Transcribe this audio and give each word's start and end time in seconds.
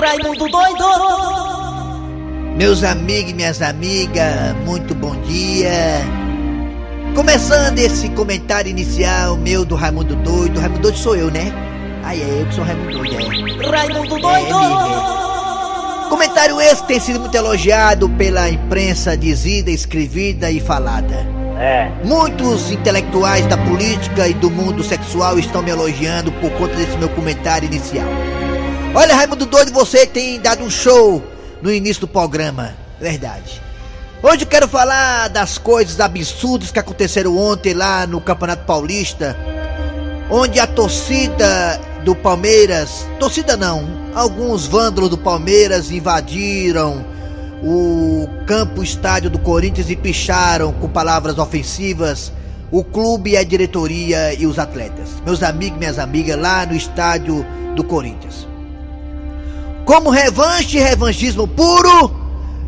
Raimundo 0.00 0.48
doido! 0.48 0.84
Meus 2.56 2.84
amigos 2.84 3.32
e 3.32 3.34
minhas 3.34 3.60
amigas, 3.60 4.54
muito 4.64 4.94
bom 4.94 5.16
dia. 5.22 6.00
Começando 7.14 7.78
esse 7.78 8.08
comentário 8.10 8.70
inicial 8.70 9.36
meu 9.36 9.64
do 9.64 9.74
Raimundo 9.74 10.14
Doido. 10.16 10.60
Raimundo 10.60 10.82
Doido 10.82 10.98
sou 10.98 11.16
eu, 11.16 11.30
né? 11.30 11.52
Ai, 12.04 12.20
é 12.20 12.40
eu 12.40 12.46
que 12.46 12.54
sou 12.54 12.64
Raimundo 12.64 12.98
Doido, 12.98 13.14
é. 13.14 13.68
Raimundo 13.68 14.16
É, 14.16 14.20
doido! 14.20 14.54
amiga. 14.54 16.08
Comentário 16.08 16.60
esse 16.60 16.84
tem 16.84 17.00
sido 17.00 17.18
muito 17.18 17.34
elogiado 17.34 18.08
pela 18.10 18.48
imprensa 18.48 19.16
dizida, 19.16 19.70
escrevida 19.70 20.50
e 20.50 20.60
falada. 20.60 21.26
É. 21.58 21.90
Muitos 22.04 22.70
intelectuais 22.70 23.44
da 23.46 23.56
política 23.56 24.28
e 24.28 24.34
do 24.34 24.50
mundo 24.50 24.84
sexual 24.84 25.38
estão 25.38 25.62
me 25.62 25.70
elogiando 25.70 26.30
por 26.32 26.50
conta 26.52 26.76
desse 26.76 26.96
meu 26.96 27.08
comentário 27.08 27.66
inicial. 27.66 28.06
Olha, 28.94 29.14
Raimundo 29.14 29.46
Doido, 29.46 29.72
você 29.72 30.06
tem 30.06 30.38
dado 30.38 30.62
um 30.62 30.68
show 30.68 31.22
no 31.62 31.72
início 31.72 32.02
do 32.02 32.08
programa. 32.08 32.74
Verdade. 33.00 33.62
Hoje 34.22 34.42
eu 34.42 34.46
quero 34.46 34.68
falar 34.68 35.28
das 35.28 35.56
coisas 35.56 35.98
absurdas 35.98 36.70
que 36.70 36.78
aconteceram 36.78 37.38
ontem 37.38 37.72
lá 37.72 38.06
no 38.06 38.20
Campeonato 38.20 38.66
Paulista, 38.66 39.34
onde 40.30 40.60
a 40.60 40.66
torcida 40.66 41.80
do 42.04 42.14
Palmeiras, 42.14 43.06
torcida 43.18 43.56
não, 43.56 43.88
alguns 44.14 44.66
vândalos 44.66 45.08
do 45.08 45.16
Palmeiras 45.16 45.90
invadiram 45.90 47.02
o 47.62 48.28
campo 48.46 48.82
estádio 48.82 49.30
do 49.30 49.38
Corinthians 49.38 49.88
e 49.88 49.96
picharam 49.96 50.70
com 50.70 50.86
palavras 50.86 51.38
ofensivas 51.38 52.30
o 52.70 52.84
clube, 52.84 53.38
a 53.38 53.42
diretoria 53.42 54.34
e 54.34 54.46
os 54.46 54.58
atletas. 54.58 55.08
Meus 55.24 55.42
amigos 55.42 55.78
minhas 55.78 55.98
amigas 55.98 56.38
lá 56.38 56.66
no 56.66 56.74
estádio 56.74 57.44
do 57.74 57.82
Corinthians. 57.82 58.51
Como 59.84 60.10
revanche, 60.10 60.78
revanchismo 60.78 61.46
puro, 61.48 62.10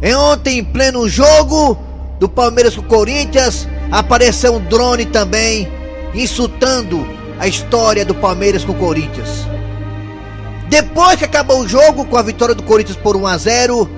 em 0.02 0.14
ontem 0.14 0.58
em 0.58 0.64
pleno 0.64 1.08
jogo 1.08 1.78
do 2.18 2.28
Palmeiras 2.28 2.74
com 2.74 2.82
o 2.82 2.84
Corinthians, 2.84 3.68
apareceu 3.90 4.54
um 4.54 4.60
drone 4.60 5.06
também 5.06 5.68
insultando 6.14 7.06
a 7.38 7.46
história 7.46 8.04
do 8.04 8.14
Palmeiras 8.14 8.64
com 8.64 8.72
o 8.72 8.78
Corinthians. 8.78 9.46
Depois 10.68 11.16
que 11.16 11.24
acabou 11.24 11.60
o 11.60 11.68
jogo 11.68 12.04
com 12.04 12.16
a 12.16 12.22
vitória 12.22 12.54
do 12.54 12.62
Corinthians 12.62 12.96
por 12.96 13.16
1 13.16 13.26
a 13.26 13.38
0, 13.38 13.90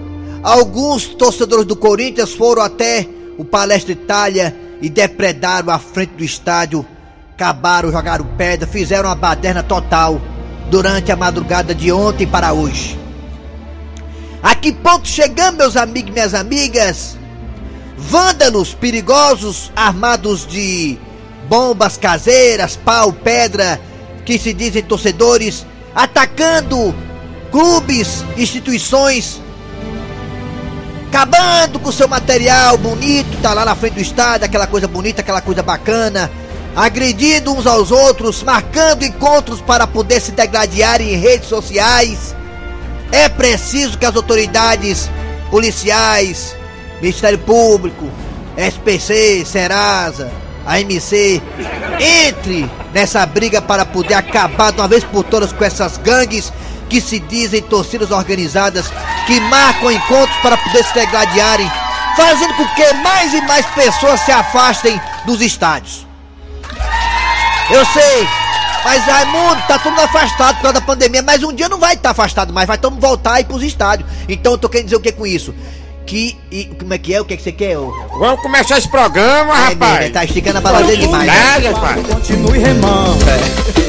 alguns 0.43 1.07
torcedores 1.07 1.65
do 1.65 1.77
Corinthians 1.77 2.33
foram 2.33 2.63
até 2.63 3.07
o 3.39 3.45
Palestra 3.45 3.93
Itália 3.93 4.55
e 4.81 4.89
depredaram 4.89 5.71
a 5.73 5.79
frente 5.79 6.11
do 6.11 6.25
estádio, 6.25 6.85
acabaram, 7.33 7.91
jogaram 7.91 8.27
pedra, 8.37 8.67
fizeram 8.67 9.09
uma 9.09 9.15
baderna 9.15 9.63
total 9.63 10.21
durante 10.71 11.13
a 11.13 11.17
madrugada 11.17 11.75
de 11.75 11.91
ontem 11.93 12.27
para 12.27 12.53
hoje. 12.53 13.06
A 14.43 14.55
que 14.55 14.73
ponto 14.73 15.09
chegamos, 15.09 15.57
meus 15.57 15.77
amigos 15.77 16.11
e 16.11 16.13
minhas 16.13 16.35
amigas? 16.35 17.17
Vândalos 17.97 18.75
perigosos 18.75 19.73
armados 19.75 20.47
de 20.47 20.99
bombas 21.49 21.97
caseiras, 21.97 22.77
pau, 22.77 23.13
pedra, 23.13 23.81
que 24.25 24.39
se 24.39 24.53
dizem 24.53 24.83
torcedores, 24.83 25.65
atacando 25.95 26.95
clubes, 27.51 28.25
instituições, 28.37 29.41
acabando 31.09 31.79
com 31.79 31.91
seu 31.91 32.07
material 32.07 32.77
bonito, 32.77 33.41
tá 33.41 33.55
lá 33.55 33.65
na 33.65 33.75
frente 33.75 33.95
do 33.95 34.01
estádio, 34.01 34.45
aquela 34.45 34.67
coisa 34.67 34.87
bonita, 34.87 35.23
aquela 35.23 35.41
coisa 35.41 35.63
bacana, 35.63 36.31
agredindo 36.75 37.53
uns 37.53 37.67
aos 37.67 37.91
outros, 37.91 38.43
marcando 38.43 39.05
encontros 39.05 39.63
para 39.63 39.87
poder 39.87 40.21
se 40.21 40.33
degladiar 40.33 41.01
em 41.01 41.17
redes 41.17 41.49
sociais. 41.49 42.35
É 43.13 43.29
preciso 43.29 43.99
que 43.99 44.07
as 44.07 44.17
autoridades 44.17 45.11
policiais, 45.51 46.55
Ministério 47.01 47.39
Público, 47.39 48.11
SPC, 48.57 49.45
Serasa, 49.45 50.31
AMC, 50.67 51.41
entre 52.01 52.69
nessa 52.93 53.25
briga 53.25 53.63
para 53.63 53.85
poder 53.85 54.15
acabar 54.15 54.73
de 54.73 54.81
uma 54.81 54.89
vez 54.89 55.05
por 55.05 55.23
todas 55.23 55.53
com 55.53 55.65
essas 55.65 55.97
gangues 55.99 56.53
que 56.89 57.01
se 57.01 57.19
dizem 57.21 57.63
torcidas 57.63 58.11
organizadas, 58.11 58.87
que 59.27 59.41
marcam 59.41 59.93
encontros 59.93 60.37
para 60.39 60.57
poder 60.57 60.85
se 60.85 60.95
degladiarem, 60.95 61.71
fazendo 62.17 62.55
com 62.55 62.67
que 62.75 62.93
mais 62.95 63.35
e 63.35 63.41
mais 63.43 63.67
pessoas 63.67 64.21
se 64.21 64.33
afastem 64.33 65.01
dos 65.25 65.41
estádios. 65.41 66.07
Eu 67.71 67.85
sei, 67.87 68.29
mas 68.87 69.05
Raimundo, 69.05 69.61
tá 69.67 69.81
todo 69.81 69.91
mundo 69.91 70.03
afastado 70.05 70.55
por 70.57 70.63
causa 70.63 70.75
da 70.75 70.81
pandemia, 70.81 71.21
mas 71.21 71.43
um 71.43 71.53
dia 71.53 71.69
não 71.69 71.77
vai 71.81 71.95
estar 71.95 72.11
afastado 72.11 72.53
mais, 72.53 72.69
vai 72.69 72.79
todo 72.79 72.93
mundo 72.93 73.01
voltar 73.05 73.33
aí 73.35 73.45
pros 73.45 73.61
estádios. 73.65 74.09
Então 74.29 74.53
eu 74.53 74.59
tô 74.59 74.69
querendo 74.69 74.85
dizer 74.87 74.97
o 74.97 75.01
que 75.01 75.11
com 75.11 75.27
isso? 75.27 75.53
Que. 76.07 76.37
E, 76.53 76.67
como 76.67 76.95
é 76.95 76.99
que 76.99 77.13
é? 77.13 77.21
O 77.21 77.25
que, 77.25 77.35
é 77.35 77.37
que 77.37 77.43
você 77.43 77.51
quer? 77.51 77.77
ô? 77.77 77.93
Vamos 78.17 78.41
começar 78.43 78.79
esse 78.79 78.89
programa, 78.89 79.53
É, 79.53 79.69
rapaz. 79.71 79.99
mesmo, 79.99 80.13
tá 80.15 80.25
esticando 80.25 80.59
a 80.59 80.61
baladeira 80.61 81.01
demais. 81.01 81.27
né? 81.27 81.65
É, 81.65 81.69
rapaz. 81.69 82.07
Continue 82.07 82.59
remando. 82.61 83.19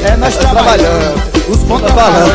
É, 0.04 0.16
nós 0.16 0.36
trabalhando. 0.36 1.22
Os 1.48 1.58
contrabalhando. 1.62 2.32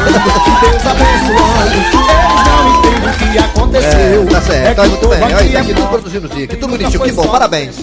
Deus 0.62 0.86
abençoando. 0.86 1.74
Eles 2.24 2.48
não 2.48 2.78
entendem 2.78 3.10
o 3.10 3.34
que 3.34 3.38
aconteceu. 3.40 4.24
É, 4.24 4.26
tá 4.32 4.42
certo, 4.42 4.68
É 4.68 4.74
tá 4.74 4.84
muito 4.86 5.08
bem. 5.10 5.20
povo 5.20 5.36
Aí, 5.36 5.44
aqui 5.44 5.52
tá 5.52 5.58
é 5.58 5.62
aqui 5.62 5.74
tudo 5.74 5.88
produzindo 5.90 6.28
aqui, 6.28 6.48
que 6.48 6.56
tudo 6.56 6.78
bonitinho, 6.78 7.04
que 7.04 7.12
bom, 7.12 7.28
parabéns. 7.28 7.76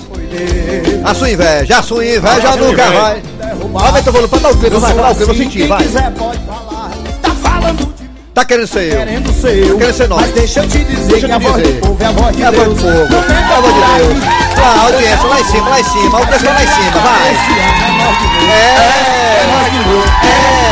A 1.04 1.14
sua 1.14 1.30
inveja, 1.30 1.78
a 1.78 1.82
sua 1.82 2.04
inveja 2.06 2.56
nunca 2.56 2.86
inveja. 2.86 3.22
Vai. 3.72 3.86
Aumenta 3.88 4.10
o 4.10 4.12
volume 4.12 4.28
pra 4.28 4.38
dar 4.38 4.50
o 4.50 4.56
clima, 4.56 4.78
vai, 4.80 4.94
dá 4.94 5.10
o 5.10 5.14
clima, 5.14 5.32
eu 5.32 5.36
senti, 5.36 5.58
Quem 5.58 5.66
vai. 5.68 5.82
quiser 5.82 6.10
pode 6.12 6.38
falar. 6.40 6.90
Tá 7.22 7.30
falando 7.42 7.94
de 7.94 8.10
Tá 8.34 8.44
querendo 8.44 8.66
ser 8.68 8.92
eu. 8.92 8.98
querendo 8.98 9.32
ser 9.40 9.56
eu. 9.68 9.76
Querendo 9.78 9.94
ser 9.96 10.08
nós. 10.08 10.20
Mas 10.22 10.30
deixa 10.32 10.60
eu 10.60 10.68
te 10.68 10.84
dizer 10.84 11.06
Deixa 11.08 11.26
eu 11.26 11.28
que 11.28 11.34
a 11.34 11.38
te 11.40 11.46
voz 11.46 11.56
dizer. 11.62 11.72
do 11.74 11.80
povo 11.86 12.02
é 12.02 12.06
a 12.06 12.12
voz 12.12 12.36
de 12.36 12.42
É 12.42 12.46
a 12.46 12.50
voz 12.50 12.68
do 12.68 12.74
Deus. 12.74 13.08
povo, 13.08 13.14
é 13.14 13.54
a 13.54 13.60
voz 13.60 13.74
de 13.74 13.80
pra 13.80 13.96
Deus. 13.98 14.40
Lá, 14.60 14.82
audiência, 14.84 15.26
lá 15.28 15.40
em 15.40 15.44
cima, 15.44 15.68
lá 15.68 15.80
em 15.80 15.84
cima, 15.84 16.16
a 16.16 16.20
audiência 16.20 16.50
lá 16.52 16.62
em 16.62 16.66
cima, 16.66 17.00
vai. 17.00 17.32
Esse 17.32 17.52
ano 17.60 17.80
é 17.84 17.92
nós 18.00 18.18
de 18.20 18.26
novo. 18.26 18.50
É, 18.50 19.40
É 19.40 19.46
nós 19.50 19.72
de 19.72 19.78
novo. 19.88 20.10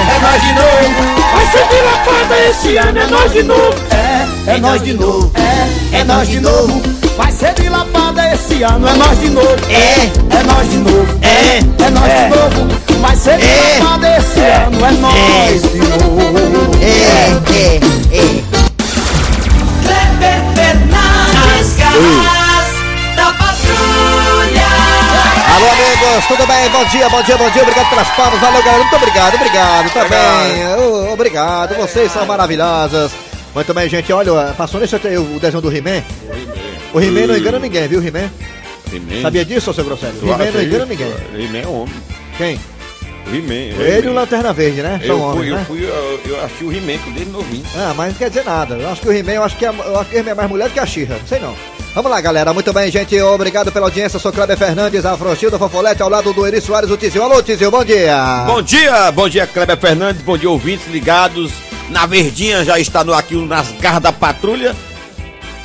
É 0.08 0.18
nós 0.20 0.42
de 0.42 0.52
novo. 0.52 1.18
Vai 1.34 1.46
ser 1.46 1.68
dilatada 1.68 2.38
esse 2.48 2.76
ano, 2.76 2.98
é 2.98 3.06
nós 3.06 3.32
de 3.32 3.42
novo. 3.42 3.74
É, 3.90 4.50
é 4.54 4.58
nós 4.58 4.82
de 4.82 4.92
novo. 4.94 5.30
É, 5.34 5.68
é 5.92 6.04
nós 6.04 6.28
de 6.28 6.40
novo. 6.40 6.82
Vai 7.16 7.32
ser 7.32 7.52
dilapada 7.54 8.32
esse 8.32 8.62
ano, 8.62 8.88
é 8.88 8.94
nós 8.94 9.18
de 9.18 9.28
novo. 9.30 9.56
É. 9.68 10.36
é 10.38 10.42
nós 10.44 10.70
de 10.70 10.76
novo. 10.78 11.18
É. 11.22 11.58
é 11.84 11.90
nós 11.90 12.12
de 12.12 12.28
novo. 12.36 13.00
Vai 13.00 13.16
ser 13.16 13.30
É. 13.32 13.36
dilapada 13.38 14.16
esse 14.18 14.40
ano, 14.40 14.86
é 14.86 14.90
nós 14.92 15.62
de 15.62 15.78
novo. 15.78 16.70
é, 16.80 16.86
é, 17.54 17.80
é. 18.16 18.42
Kleber 19.82 20.40
Fernandes, 20.54 21.76
da 23.16 23.24
patrulha! 23.32 24.68
Alô, 25.56 25.66
amigos, 25.72 26.26
tudo 26.28 26.46
bem? 26.46 26.68
Bom 26.70 26.84
dia, 26.86 27.08
bom 27.08 27.22
dia, 27.22 27.36
bom 27.36 27.50
dia. 27.50 27.62
Obrigado 27.62 27.88
pelas 27.90 28.08
palmas. 28.10 28.40
Valeu, 28.40 28.62
galera. 28.62 28.82
Muito 28.82 28.96
obrigado, 28.96 29.34
obrigado 29.34 29.90
também. 29.92 30.76
Ô, 30.76 31.12
Obrigado, 31.12 31.74
vocês 31.76 32.12
são 32.12 32.24
maravilhosas. 32.26 33.10
Muito 33.58 33.74
bem, 33.74 33.88
gente. 33.88 34.12
Olha, 34.12 34.54
passou 34.56 34.78
nesse 34.80 34.94
o 34.94 35.40
desenho 35.40 35.60
do 35.60 35.68
He-Man. 35.76 36.00
O 36.94 37.00
He-Man 37.00 37.26
não 37.26 37.36
engana 37.36 37.58
ninguém, 37.58 37.88
viu, 37.88 38.00
He-Man? 38.00 38.30
He-Man. 38.92 39.20
Sabia 39.20 39.44
disso, 39.44 39.74
seu 39.74 39.82
grosseiro? 39.84 40.14
He-Man 40.22 40.52
não 40.52 40.62
engana 40.62 40.86
ninguém. 40.86 41.12
He-Man 41.34 41.58
é 41.58 41.66
homem. 41.66 41.94
Quem? 42.36 42.60
O 43.26 43.34
He-Man. 43.34 43.82
Ele 43.82 44.06
e 44.06 44.10
o 44.10 44.12
Lanterna 44.12 44.52
Verde, 44.52 44.80
né? 44.80 45.00
São 45.04 45.16
Eu 45.16 45.20
homens, 45.20 45.36
fui, 45.38 45.50
eu 45.50 45.56
né? 45.56 45.64
fui, 45.66 45.82
eu, 45.82 46.20
eu 46.36 46.44
achei 46.44 46.66
o 46.68 46.72
He-Man 46.72 46.98
com 47.02 47.10
dele 47.10 47.30
novinho. 47.32 47.64
Ah, 47.76 47.92
mas 47.96 48.12
não 48.12 48.14
quer 48.14 48.28
dizer 48.28 48.44
nada. 48.44 48.76
Eu 48.76 48.88
acho 48.90 49.00
que 49.00 49.08
o 49.08 49.12
He-Man, 49.12 49.32
eu 49.32 49.42
acho 49.42 49.56
que 49.56 49.66
é, 49.66 49.70
eu 49.70 49.98
acho 49.98 50.08
que 50.10 50.16
é 50.18 50.34
mais 50.34 50.48
mulher 50.48 50.68
do 50.68 50.72
que 50.74 50.78
a 50.80 50.86
Xirra. 50.86 51.16
Não 51.18 51.26
sei 51.26 51.40
não. 51.40 51.56
Vamos 51.96 52.12
lá, 52.12 52.20
galera. 52.20 52.54
Muito 52.54 52.72
bem, 52.72 52.92
gente. 52.92 53.20
Obrigado 53.20 53.72
pela 53.72 53.86
audiência. 53.86 54.18
Eu 54.18 54.20
sou 54.20 54.32
Kleber 54.32 54.56
Fernandes, 54.56 55.04
Afrochildo 55.04 55.58
Fofolete, 55.58 56.00
ao 56.00 56.08
lado 56.08 56.32
do 56.32 56.46
Eri 56.46 56.60
Soares, 56.60 56.92
o 56.92 56.96
Tizil. 56.96 57.24
Alô, 57.24 57.42
Tizil, 57.42 57.72
bom 57.72 57.84
dia. 57.84 58.44
Bom 58.46 58.62
dia, 58.62 59.10
bom 59.10 59.28
dia, 59.28 59.48
Kleber 59.48 59.76
Fernandes, 59.76 60.22
bom 60.22 60.38
dia, 60.38 60.48
ouvintes 60.48 60.86
ligados. 60.86 61.50
Na 61.90 62.06
Verdinha 62.06 62.64
já 62.64 62.78
está 62.78 63.02
no, 63.02 63.14
aqui 63.14 63.34
nas 63.34 63.72
garras 63.72 64.02
da 64.02 64.12
patrulha. 64.12 64.74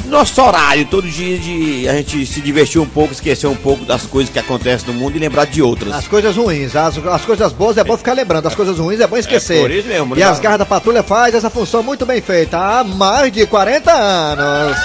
Nosso 0.06 0.42
horário, 0.42 0.86
todo 0.86 1.07
dia 1.07 1.38
de 1.39 1.88
a 1.88 1.94
gente 1.94 2.25
se 2.25 2.42
divertir 2.42 2.80
um 2.80 2.86
pouco, 2.86 3.13
esquecer 3.13 3.48
um 3.48 3.56
pouco 3.56 3.86
das 3.86 4.06
coisas 4.06 4.31
que 4.31 4.38
acontecem 4.38 4.88
no 4.88 4.94
mundo 4.94 5.15
e 5.15 5.19
lembrar 5.19 5.45
de 5.45 5.62
outras. 5.62 5.94
As 5.94 6.07
coisas 6.07 6.36
ruins, 6.36 6.75
as, 6.75 6.98
as 6.98 7.25
coisas 7.25 7.53
boas 7.53 7.77
é 7.77 7.83
bom 7.86 7.95
ficar 7.95 8.12
lembrando, 8.12 8.45
as 8.45 8.53
coisas 8.53 8.77
ruins 8.77 9.00
é 9.00 9.07
bom 9.07 9.15
esquecer. 9.15 9.59
É 9.59 9.62
por 9.62 9.71
isso 9.71 9.88
mesmo, 9.88 10.15
e 10.15 10.19
né? 10.19 10.25
as 10.25 10.39
garras 10.42 10.59
da 10.59 10.65
patrulha 10.65 11.01
faz 11.03 11.33
essa 11.33 11.50
função 11.50 11.81
muito 11.81 12.06
bem 12.06 12.21
feita 12.21 12.57
há 12.57 12.83
mais 12.83 13.31
de 13.31 13.45
40 13.45 13.92
anos. 13.92 14.77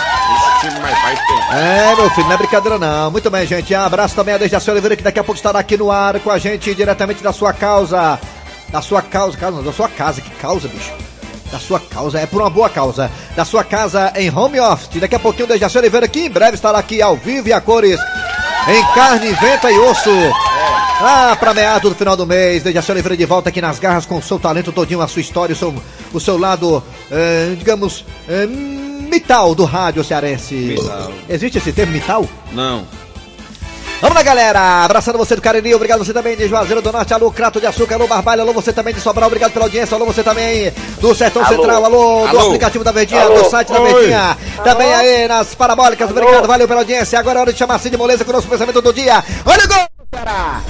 É, 1.53 1.97
meu 1.97 2.11
filho, 2.11 2.27
não 2.27 2.35
é 2.35 2.37
brincadeira 2.37 2.79
não. 2.79 3.11
Muito 3.11 3.29
bem, 3.29 3.47
gente. 3.47 3.75
Um 3.75 3.81
abraço 3.81 4.15
também 4.15 4.35
a 4.35 4.39
Dejaci 4.39 4.71
Oliveira, 4.71 4.97
que 4.97 5.03
daqui 5.03 5.19
a 5.19 5.25
pouco 5.25 5.39
estará 5.39 5.59
aqui 5.59 5.77
no 5.77 5.91
ar 5.91 6.21
com 6.21 6.31
a 6.31 6.39
gente, 6.39 6.75
diretamente 6.75 7.23
da 7.23 7.33
sua 7.33 7.53
causa. 7.53 8.21
Da 8.71 8.83
sua 8.83 9.03
causa, 9.03 9.37
causa 9.37 9.57
não, 9.57 9.65
da 9.65 9.73
sua 9.73 9.89
casa. 9.89 10.21
Que 10.21 10.31
causa, 10.31 10.69
bicho? 10.69 10.93
Da 11.51 11.59
sua 11.59 11.81
causa, 11.81 12.21
é 12.21 12.27
por 12.27 12.41
uma 12.43 12.51
boa 12.51 12.69
causa. 12.69 13.11
Da 13.35 13.45
sua 13.45 13.65
casa 13.65 14.13
em 14.17 14.31
home 14.31 14.61
office. 14.61 15.01
Daqui 15.01 15.15
a 15.15 15.19
pouquinho 15.19 15.47
o 15.47 15.49
Dejaci 15.49 15.79
Oliveira, 15.79 16.07
que 16.07 16.21
em 16.21 16.31
breve 16.31 16.55
estará 16.55 16.79
aqui 16.79 17.01
ao 17.01 17.17
vivo 17.17 17.49
e 17.49 17.53
a 17.53 17.61
cores. 17.61 17.99
Em 18.69 18.95
carne, 18.95 19.33
venta 19.33 19.71
e 19.71 19.79
osso. 19.79 20.11
Lá 21.01 21.37
pra 21.37 21.55
meados 21.55 21.91
do 21.91 21.97
final 21.97 22.17
do 22.17 22.27
mês, 22.27 22.63
Dejaci 22.63 22.91
Oliveira 22.91 23.17
de 23.17 23.25
volta 23.25 23.49
aqui 23.49 23.61
nas 23.61 23.79
garras 23.79 24.05
com 24.05 24.19
o 24.19 24.23
seu 24.23 24.39
talento 24.39 24.73
todinho, 24.73 25.01
a 25.01 25.09
sua 25.09 25.23
história, 25.23 25.53
o 25.53 25.57
seu, 25.57 25.75
o 26.13 26.21
seu 26.21 26.37
lado, 26.37 26.83
eh, 27.11 27.55
digamos, 27.57 28.05
eh, 28.29 28.47
mital 28.47 29.55
do 29.55 29.65
rádio 29.65 30.05
cearense. 30.05 30.55
Mital. 30.55 31.13
Existe 31.29 31.59
esse 31.59 31.73
termo 31.73 31.93
mital? 31.93 32.27
Não. 32.53 32.85
Vamos 34.01 34.15
lá, 34.17 34.23
galera! 34.23 34.85
Abraçando 34.85 35.19
você 35.19 35.35
do 35.35 35.43
Cariri, 35.43 35.75
obrigado 35.75 36.05
você 36.05 36.13
também 36.13 36.37
de 36.37 36.47
Juazeiro 36.47 36.81
do 36.81 36.93
Norte, 36.93 37.13
alô 37.13 37.33
Crato 37.33 37.61
de 37.61 37.67
Açúcar, 37.67 37.97
alô 37.97 38.07
Barbalho, 38.07 38.43
alô 38.43 38.53
você 38.53 38.73
também 38.73 38.95
de 38.95 39.01
Sobral, 39.01 39.27
obrigado 39.27 39.51
pela 39.53 39.65
audiência, 39.65 39.97
alô 39.97 40.07
você 40.07 40.23
também 40.23 40.73
do 41.01 41.13
Sertão 41.17 41.45
Central, 41.45 41.85
alô, 41.85 42.21
do 42.29 42.39
Alô. 42.39 42.47
aplicativo 42.47 42.85
da 42.85 42.93
Verdinha, 42.93 43.23
Alô. 43.23 43.43
do 43.43 43.51
site 43.51 43.73
da 43.73 43.81
Oi. 43.81 43.93
Verdinha, 43.93 44.39
também 44.63 44.95
aí 44.95 45.27
nas 45.27 45.53
parabólicas, 45.53 46.09
obrigado, 46.11 46.47
valeu 46.47 46.69
pela 46.69 46.81
audiência. 46.83 47.19
Agora 47.19 47.41
é 47.41 47.43
hora 47.43 47.53
de 47.53 47.59
chamar 47.59 47.79
Cid 47.81 47.97
Moleza 47.97 48.25
com 48.25 48.31
o 48.31 48.35
nosso 48.35 48.47
pensamento 48.47 48.81
do 48.81 48.93
dia. 48.93 49.25
Olha 49.45 49.65
o 49.65 49.69
gol, 49.69 49.89
cara! 50.13 50.61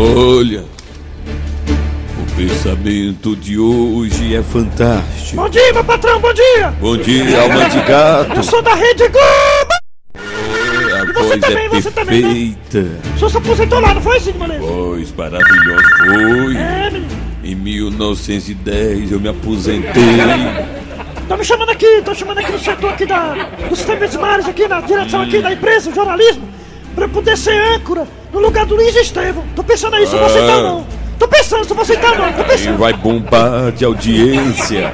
Olha, 0.00 0.64
pensamento 2.38 3.34
de 3.34 3.58
hoje 3.58 4.36
é 4.36 4.40
fantástico. 4.44 5.42
Bom 5.42 5.48
dia, 5.48 5.72
meu 5.72 5.82
patrão, 5.82 6.20
bom 6.20 6.32
dia! 6.32 6.70
Bom 6.80 6.96
dia, 6.96 7.42
alma 7.42 7.68
de 7.68 7.80
gato. 7.80 8.36
Eu 8.36 8.42
sou 8.44 8.62
da 8.62 8.74
Rede 8.76 9.08
Globo! 9.08 9.74
A 10.14 11.04
você 11.04 11.12
voz 11.12 11.40
também, 11.40 11.64
é 11.64 11.68
você 11.68 11.90
também, 11.90 12.22
né? 12.22 12.28
perfeita. 12.28 13.00
O 13.12 13.18
senhor 13.18 13.30
se 13.30 13.36
aposentou 13.38 13.80
lá, 13.80 13.92
não 13.92 14.00
foi, 14.00 14.20
Cid 14.20 14.38
Moleiro? 14.38 14.64
Voz 14.64 15.12
maravilhosa. 15.16 15.82
Foi. 15.96 16.56
É, 16.56 16.90
menino. 16.92 17.08
Em 17.42 17.54
1910 17.56 19.10
eu 19.10 19.18
me 19.18 19.28
aposentei. 19.30 19.92
Tô 21.26 21.36
me 21.36 21.44
chamando 21.44 21.70
aqui, 21.70 22.02
tô 22.04 22.14
chamando 22.14 22.38
aqui 22.38 22.52
no 22.52 22.58
setor 22.60 22.92
aqui 22.92 23.04
da, 23.04 23.48
do 23.68 23.74
sistema 23.74 24.06
de 24.06 24.16
mares, 24.16 24.46
aqui 24.46 24.68
na 24.68 24.80
direção 24.80 25.22
aqui 25.22 25.42
da 25.42 25.52
empresa, 25.52 25.92
jornalismo, 25.92 26.48
pra 26.94 27.06
eu 27.06 27.08
poder 27.08 27.36
ser 27.36 27.60
âncora 27.74 28.06
no 28.32 28.38
lugar 28.38 28.64
do 28.64 28.76
Luiz 28.76 28.94
Estevam. 28.94 29.44
Tô 29.56 29.64
pensando 29.64 29.96
aí, 29.96 30.06
se 30.06 30.16
aceitar 30.16 30.58
ou 30.58 30.62
não. 30.62 30.97
Tô 31.18 31.26
pensando 31.26 31.64
se 31.64 31.70
eu 31.70 31.74
vou 31.76 31.82
aceitar 31.82 32.12
ou 32.12 32.18
não, 32.18 32.32
tô 32.32 32.42
E 32.42 32.44
pensando. 32.44 32.78
vai 32.78 32.92
bombar 32.92 33.72
de 33.72 33.84
audiência. 33.84 34.92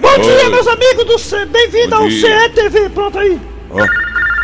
Bom 0.00 0.18
dia, 0.22 0.44
Oi. 0.44 0.48
meus 0.50 0.66
amigos 0.68 1.04
do 1.04 1.18
C. 1.18 1.44
Bem-vindo 1.46 1.94
ao 1.94 2.08
dia. 2.08 2.40
CETV, 2.54 2.88
pronto 2.90 3.18
aí. 3.18 3.38
Ó, 3.70 3.80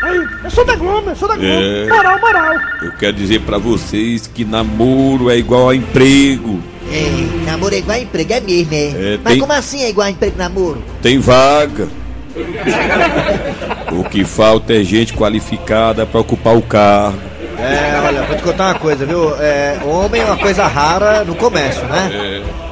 Aí, 0.02 0.22
eu 0.44 0.50
sou 0.50 0.64
da 0.64 0.76
Globo, 0.76 1.08
eu 1.10 1.16
sou 1.16 1.26
da 1.26 1.34
Globo. 1.36 1.50
É. 1.50 1.86
Moral, 1.88 2.20
moral. 2.20 2.54
eu 2.82 2.92
quero 2.92 3.14
dizer 3.14 3.40
pra 3.40 3.56
vocês 3.58 4.26
que 4.26 4.44
namoro 4.44 5.30
é 5.30 5.36
igual 5.38 5.70
a 5.70 5.74
emprego. 5.74 6.60
É, 6.92 7.46
namoro 7.50 7.74
é 7.74 7.78
igual 7.78 7.96
a 7.96 8.00
emprego, 8.00 8.32
é 8.32 8.40
mesmo, 8.40 8.74
é. 8.74 8.76
É, 9.14 9.18
Mas 9.24 9.32
tem- 9.32 9.40
como 9.40 9.52
assim 9.52 9.82
é 9.82 9.88
igual 9.88 10.06
a 10.06 10.10
emprego 10.10 10.36
namoro? 10.38 10.82
Tem 11.02 11.18
vaga. 11.18 11.88
O 13.90 14.04
que 14.04 14.24
falta 14.24 14.74
é 14.74 14.84
gente 14.84 15.12
qualificada 15.14 16.04
pra 16.04 16.20
ocupar 16.20 16.56
o 16.56 16.62
cargo. 16.62 17.18
É, 17.58 17.95
olha, 18.06 18.22
vou 18.22 18.36
te 18.36 18.42
contar 18.42 18.66
uma 18.66 18.78
coisa, 18.78 19.04
viu? 19.04 19.34
É, 19.40 19.78
homem 19.84 20.22
é 20.22 20.24
uma 20.24 20.36
coisa 20.36 20.66
rara 20.66 21.24
no 21.24 21.34
comércio, 21.34 21.84
né? 21.84 22.10
É. 22.12 22.66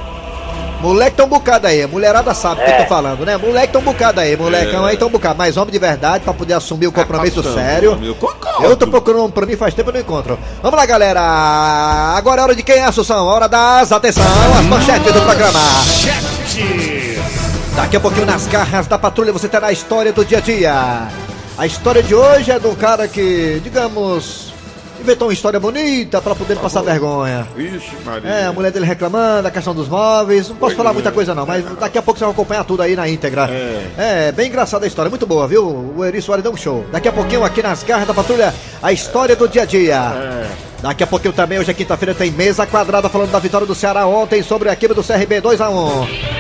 Moleque 0.81 1.21
um 1.23 1.27
bocado 1.27 1.67
aí, 1.67 1.83
a 1.83 1.89
mulherada 1.89 2.35
sabe 2.35 2.61
o 2.61 2.65
que 2.65 2.71
eu 2.71 2.77
tô 2.77 2.85
falando, 2.85 3.25
né? 3.25 3.39
Moleque 3.39 3.75
um 3.75 3.81
bocado 3.81 4.21
aí, 4.21 4.37
molecão 4.37 4.85
aí 4.85 4.99
tá 4.99 5.07
um 5.07 5.11
bocado. 5.11 5.37
Mas 5.39 5.57
homem 5.57 5.73
de 5.73 5.79
verdade, 5.79 6.25
pra 6.25 6.35
poder 6.35 6.53
assumir 6.53 6.87
o 6.87 6.93
compromisso 6.93 7.43
sério. 7.55 7.99
Eu 8.03 8.15
concordo. 8.15 8.65
Eu 8.65 8.77
tô 8.77 8.87
procurando 8.87 9.25
um 9.25 9.31
pra 9.31 9.47
mim 9.47 9.57
faz 9.57 9.73
tempo 9.73 9.89
eu 9.89 9.95
não 9.95 10.01
encontro. 10.01 10.39
Vamos 10.63 10.79
lá, 10.79 10.85
galera. 10.85 11.23
Agora 12.15 12.43
é 12.43 12.45
hora 12.45 12.55
de 12.55 12.63
quem, 12.63 12.83
Assunção? 12.83 13.25
Hora 13.25 13.49
das, 13.49 13.93
atenção, 13.93 14.25
as 14.59 14.67
manchetes 14.67 15.11
do 15.11 15.23
programa. 15.23 15.61
Daqui 17.75 17.97
a 17.97 18.01
pouquinho 18.01 18.27
nas 18.27 18.47
garras 18.47 18.87
da 18.87 18.99
patrulha 18.99 19.33
você 19.33 19.49
terá 19.49 19.69
a 19.69 19.73
história 19.73 20.13
do 20.13 20.23
dia 20.23 20.39
a 20.39 20.41
dia. 20.43 21.09
A 21.57 21.67
história 21.67 22.03
de 22.03 22.15
hoje 22.15 22.51
é 22.51 22.59
do 22.59 22.77
cara 22.77 23.09
que, 23.09 23.59
digamos, 23.65 24.54
inventou 25.05 25.29
uma 25.29 25.35
história 25.35 25.61
bonita 25.61 26.21
pra 26.21 26.35
poder 26.35 26.57
passar 26.57 26.83
vergonha. 26.83 27.47
Vixe, 27.55 27.91
Maria. 28.05 28.29
É, 28.29 28.47
a 28.47 28.53
mulher 28.53 28.73
dele 28.73 28.87
reclamando, 28.87 29.47
a 29.47 29.51
questão 29.51 29.75
dos 29.75 29.89
móveis. 29.89 30.49
Não 30.49 30.57
posso 30.57 30.75
falar 30.75 30.93
muita 30.93 31.13
coisa 31.13 31.35
não, 31.35 31.47
mas 31.47 31.65
daqui 31.79 31.99
a 31.99 32.03
pouco 32.03 32.19
você 32.19 32.25
vai 32.25 32.33
acompanhar 32.33 32.65
tudo 32.65 32.83
aí 32.83 32.97
na 32.97 33.09
íntegra. 33.09 33.49
É, 33.97 34.33
bem 34.33 34.49
engraçada 34.49 34.85
a 34.87 34.89
história, 34.89 35.11
muito 35.11 35.27
boa, 35.27 35.47
viu? 35.47 35.95
O 35.97 36.05
Eri 36.05 36.21
Soares 36.21 36.43
deu 36.43 36.53
um 36.53 36.57
show. 36.57 36.85
Daqui 36.91 37.09
a 37.09 37.13
pouquinho 37.13 37.45
aqui 37.45 37.63
nas 37.63 37.83
garras 37.83 38.07
da 38.09 38.15
patrulha, 38.15 38.53
a 38.83 38.93
história 38.93 39.37
do 39.37 39.47
dia 39.47 39.63
a 39.63 39.67
dia. 39.67 40.13
Daqui 40.81 41.03
a 41.03 41.07
pouquinho 41.07 41.33
também, 41.33 41.59
hoje 41.59 41.71
é 41.71 41.75
quinta-feira, 41.75 42.15
tem 42.15 42.31
mesa 42.31 42.67
quadrada 42.67 43.09
falando 43.09 43.31
da 43.31 43.39
vitória 43.39 43.67
do 43.67 43.75
Ceará 43.75 44.07
ontem 44.07 44.43
sobre 44.43 44.69
a 44.69 44.73
equipe 44.73 44.95
do 44.95 45.03
CRB 45.03 45.41
2x1. 45.41 46.34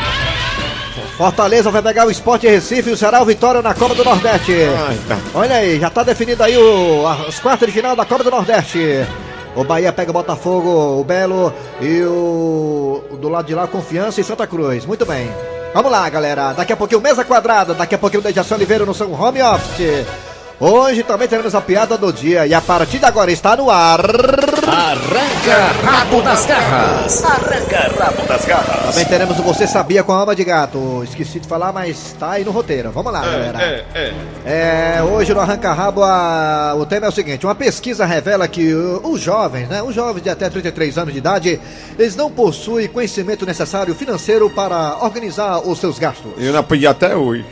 Fortaleza 1.16 1.70
vai 1.70 1.80
pegar 1.80 2.06
o 2.06 2.10
Sport 2.10 2.42
Recife 2.42 2.90
e 2.90 2.92
o 2.92 2.96
Ceará 2.96 3.22
o 3.22 3.24
Vitória 3.24 3.62
na 3.62 3.72
Copa 3.72 3.94
do 3.94 4.04
Nordeste. 4.04 4.52
tá. 5.08 5.18
Olha 5.34 5.56
aí, 5.56 5.78
já 5.78 5.88
tá 5.88 6.02
definido 6.02 6.42
aí 6.42 6.56
o, 6.56 7.06
as 7.06 7.38
quartas 7.38 7.68
de 7.68 7.72
final 7.74 7.94
da 7.94 8.04
Copa 8.04 8.24
do 8.24 8.30
Nordeste. 8.30 9.06
O 9.54 9.62
Bahia 9.62 9.92
pega 9.92 10.10
o 10.10 10.14
Botafogo, 10.14 11.00
o 11.00 11.04
Belo 11.04 11.54
e 11.80 12.02
o, 12.02 13.04
do 13.20 13.28
lado 13.28 13.46
de 13.46 13.54
lá, 13.54 13.68
Confiança 13.68 14.20
e 14.20 14.24
Santa 14.24 14.46
Cruz. 14.46 14.84
Muito 14.84 15.06
bem. 15.06 15.30
Vamos 15.72 15.90
lá, 15.90 16.08
galera. 16.08 16.52
Daqui 16.52 16.72
a 16.72 16.76
pouquinho, 16.76 17.00
mesa 17.00 17.24
quadrada. 17.24 17.74
Daqui 17.74 17.94
a 17.94 17.98
pouquinho, 17.98 18.20
o 18.20 18.24
Dejaci 18.24 18.52
Oliveira 18.52 18.84
no 18.84 18.94
seu 18.94 19.12
home 19.12 19.40
office. 19.40 20.04
Hoje 20.58 21.02
também 21.04 21.28
teremos 21.28 21.54
a 21.54 21.60
piada 21.60 21.96
do 21.96 22.12
dia. 22.12 22.46
E 22.46 22.54
a 22.54 22.60
partir 22.60 22.98
de 22.98 23.04
agora 23.04 23.30
está 23.30 23.56
no 23.56 23.70
ar. 23.70 24.00
Arranca 24.78 25.72
rabo 25.84 26.20
das 26.20 26.44
garras. 26.46 27.22
Arranca 27.24 27.92
rabo 27.96 28.26
das 28.26 28.44
garras. 28.44 28.86
Também 28.90 29.04
teremos 29.04 29.38
o 29.38 29.42
Você 29.44 29.68
Sabia 29.68 30.02
com 30.02 30.10
a 30.12 30.16
Alma 30.16 30.34
de 30.34 30.42
Gato. 30.42 31.00
Esqueci 31.04 31.38
de 31.38 31.46
falar, 31.46 31.72
mas 31.72 32.16
tá 32.18 32.32
aí 32.32 32.44
no 32.44 32.50
roteiro. 32.50 32.90
Vamos 32.90 33.12
lá, 33.12 33.20
galera. 33.20 33.62
É, 33.62 33.84
é. 33.94 34.96
É, 34.98 35.02
hoje 35.04 35.32
no 35.32 35.38
Arranca 35.40 35.72
Rabo 35.72 36.02
a- 36.02 36.74
o 36.76 36.84
tema 36.86 37.06
é 37.06 37.08
o 37.08 37.12
seguinte: 37.12 37.46
uma 37.46 37.54
pesquisa 37.54 38.04
revela 38.04 38.48
que 38.48 38.74
o- 38.74 39.00
os 39.12 39.20
jovens, 39.20 39.68
né, 39.68 39.80
os 39.80 39.94
jovens 39.94 40.22
de 40.24 40.28
até 40.30 40.50
33 40.50 40.98
anos 40.98 41.12
de 41.12 41.18
idade, 41.20 41.60
eles 41.96 42.16
não 42.16 42.28
possuem 42.28 42.88
conhecimento 42.88 43.46
necessário 43.46 43.94
financeiro 43.94 44.50
para 44.50 44.96
organizar 45.02 45.60
os 45.60 45.78
seus 45.78 46.00
gastos. 46.00 46.32
Eu 46.36 46.52
não 46.52 46.58
aprendi 46.58 46.84
até 46.88 47.14
hoje. 47.14 47.46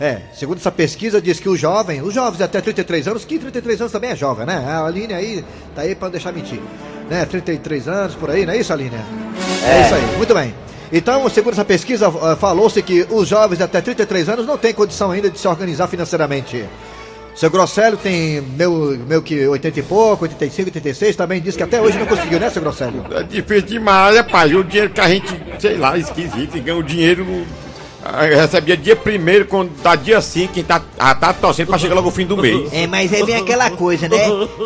É, 0.00 0.18
segundo 0.32 0.58
essa 0.58 0.72
pesquisa 0.72 1.20
diz 1.20 1.38
que 1.38 1.48
os 1.48 1.58
jovens, 1.58 2.02
os 2.02 2.12
jovens 2.12 2.40
até 2.40 2.60
33 2.60 3.08
anos, 3.08 3.24
que 3.24 3.38
33 3.38 3.80
anos 3.82 3.92
também 3.92 4.10
é 4.10 4.16
jovem, 4.16 4.44
né? 4.44 4.56
A 4.56 4.84
Aline 4.84 5.14
aí 5.14 5.44
tá 5.74 5.82
aí 5.82 5.94
para 5.94 6.06
não 6.06 6.12
deixar 6.12 6.32
mentir. 6.32 6.60
Né, 7.08 7.24
33 7.26 7.86
anos 7.86 8.14
por 8.14 8.30
aí, 8.30 8.46
não 8.46 8.54
é 8.54 8.56
isso, 8.56 8.72
Aline? 8.72 8.96
É, 9.64 9.82
isso 9.82 9.94
aí, 9.94 10.16
muito 10.16 10.34
bem. 10.34 10.54
Então, 10.92 11.28
segundo 11.28 11.52
essa 11.52 11.64
pesquisa, 11.64 12.08
ah, 12.08 12.36
falou-se 12.36 12.80
que 12.82 13.06
os 13.10 13.28
jovens 13.28 13.60
até 13.60 13.80
33 13.80 14.28
anos 14.28 14.46
não 14.46 14.56
têm 14.56 14.72
condição 14.72 15.10
ainda 15.10 15.28
de 15.28 15.38
se 15.38 15.46
organizar 15.46 15.86
financeiramente. 15.88 16.64
Seu 17.34 17.50
Grosselio 17.50 17.98
tem 17.98 18.40
meu, 18.40 18.96
meu 19.08 19.20
que 19.20 19.46
80 19.46 19.80
e 19.80 19.82
pouco, 19.82 20.22
85, 20.22 20.68
86, 20.68 21.16
também 21.16 21.40
disse 21.40 21.56
que 21.56 21.64
até 21.64 21.80
hoje 21.80 21.98
não 21.98 22.06
conseguiu, 22.06 22.38
né, 22.38 22.48
seu 22.48 22.62
Grosselio? 22.62 23.04
É 23.10 23.24
difícil 23.24 23.62
demais, 23.62 24.16
rapaz. 24.16 24.54
O 24.54 24.62
dinheiro 24.62 24.90
que 24.90 25.00
a 25.00 25.08
gente, 25.08 25.26
sei 25.58 25.76
lá, 25.76 25.98
esquisito, 25.98 26.62
ganha 26.62 26.76
o 26.76 26.82
dinheiro. 26.82 27.26
Ah, 28.04 28.22
Recebia 28.22 28.76
dia 28.76 28.94
primeiro, 28.94 29.46
quando 29.46 29.70
dá 29.82 29.94
dia 29.96 30.20
5, 30.20 30.52
quem 30.52 30.62
tá, 30.64 30.82
ah, 30.98 31.14
tá 31.14 31.32
torcendo 31.32 31.68
pra 31.68 31.78
chegar 31.78 31.94
logo 31.94 32.08
o 32.08 32.10
fim 32.10 32.26
do 32.26 32.36
mês. 32.36 32.72
É, 32.72 32.86
mas 32.86 33.12
aí 33.12 33.22
vem 33.22 33.36
aquela 33.36 33.70
coisa, 33.70 34.08
né? 34.08 34.18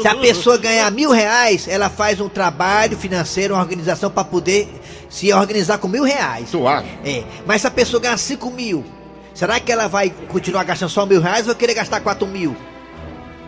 Se 0.02 0.08
a 0.08 0.14
pessoa 0.16 0.56
ganhar 0.58 0.90
mil 0.90 1.10
reais, 1.10 1.68
ela 1.68 1.88
faz 1.88 2.20
um 2.20 2.28
trabalho 2.28 2.96
financeiro, 2.96 3.54
uma 3.54 3.60
organização 3.62 4.10
para 4.10 4.24
poder 4.24 4.68
se 5.08 5.32
organizar 5.32 5.78
com 5.78 5.88
mil 5.88 6.02
reais. 6.04 6.50
Tu 6.50 6.66
acha? 6.66 6.86
É, 7.04 7.22
mas 7.46 7.60
se 7.62 7.66
a 7.66 7.70
pessoa 7.70 8.00
ganhar 8.00 8.16
cinco 8.18 8.50
mil, 8.50 8.84
será 9.32 9.60
que 9.60 9.70
ela 9.70 9.86
vai 9.88 10.10
continuar 10.28 10.64
gastando 10.64 10.90
só 10.90 11.06
mil 11.06 11.20
reais 11.20 11.40
ou 11.42 11.46
vai 11.46 11.54
querer 11.54 11.74
gastar 11.74 12.00
quatro 12.00 12.26
mil? 12.26 12.56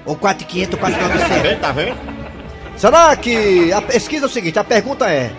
Ou 0.06 0.16
quatro 0.16 0.44
e 0.44 0.46
quinhentos, 0.46 0.74
ou 0.74 0.80
quatro 0.80 0.96
e 0.98 1.02
Tá 1.02 1.08
novecentos? 1.08 1.42
vendo? 1.42 1.60
Tá 1.60 1.72
vendo? 1.72 1.96
Será 2.76 3.14
que. 3.16 3.70
A 3.72 3.82
pesquisa 3.82 4.24
é 4.24 4.28
o 4.28 4.30
seguinte, 4.30 4.58
a 4.58 4.64
pergunta 4.64 5.10
é: 5.10 5.30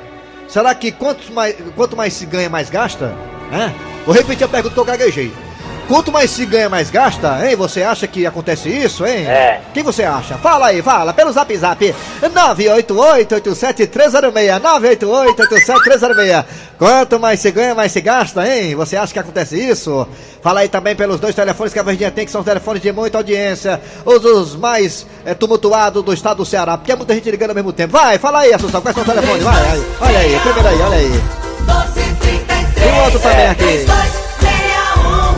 será 0.47 0.75
que 0.75 0.91
quanto 0.91 1.31
mais, 1.33 1.55
quanto 1.75 1.97
mais 1.97 2.13
se 2.13 2.25
ganha, 2.25 2.49
mais 2.49 2.69
gasta? 2.69 3.15
Hã? 3.51 3.73
Vou 4.05 4.15
repetir 4.15 4.45
a 4.45 4.49
pergunta 4.49 4.73
que 4.73 4.79
eu 4.79 4.85
gaguejei. 4.85 5.31
Quanto 5.91 6.09
mais 6.09 6.31
se 6.31 6.45
ganha, 6.45 6.69
mais 6.69 6.89
gasta, 6.89 7.45
hein? 7.45 7.53
Você 7.57 7.83
acha 7.83 8.07
que 8.07 8.25
acontece 8.25 8.69
isso, 8.69 9.05
hein? 9.05 9.27
É. 9.27 9.59
Quem 9.73 9.83
você 9.83 10.03
acha? 10.03 10.35
Fala 10.35 10.67
aí, 10.67 10.81
fala, 10.81 11.13
pelo 11.13 11.33
zap 11.33 11.53
zap 11.57 11.93
988-87306 12.21 14.61
988-87306 14.61 16.45
Quanto 16.77 17.19
mais 17.19 17.41
se 17.41 17.51
ganha, 17.51 17.75
mais 17.75 17.91
se 17.91 17.99
gasta, 17.99 18.47
hein? 18.47 18.73
Você 18.73 18.95
acha 18.95 19.11
que 19.11 19.19
acontece 19.19 19.59
isso? 19.59 20.07
Fala 20.41 20.61
aí 20.61 20.69
também 20.69 20.95
pelos 20.95 21.19
dois 21.19 21.35
telefones 21.35 21.73
que 21.73 21.79
a 21.79 21.83
Verdinha 21.83 22.09
tem, 22.09 22.25
que 22.25 22.31
são 22.31 22.41
telefones 22.41 22.81
de 22.81 22.89
muita 22.93 23.17
audiência, 23.17 23.81
os, 24.05 24.23
os 24.23 24.55
mais 24.55 25.05
é, 25.25 25.33
tumultuados 25.33 26.01
do 26.01 26.13
estado 26.13 26.37
do 26.37 26.45
Ceará, 26.45 26.77
porque 26.77 26.93
é 26.93 26.95
muita 26.95 27.13
gente 27.13 27.29
ligando 27.29 27.49
ao 27.49 27.55
mesmo 27.55 27.73
tempo. 27.73 27.91
Vai, 27.91 28.17
fala 28.17 28.39
aí, 28.39 28.53
Assunção, 28.53 28.81
quais 28.81 28.95
são 28.95 29.03
os 29.03 29.09
telefones? 29.09 29.43
Vai, 29.43 29.71
aí. 29.71 29.83
olha 29.99 30.19
aí, 30.19 30.39
primeiro 30.39 30.69
aí, 30.69 30.81
olha 30.81 30.97
aí. 30.97 31.21
1233 32.81 32.91
o 32.91 33.03
outro 33.03 33.19
também 33.19 33.47
aqui. 33.47 33.63
3261 33.63 35.31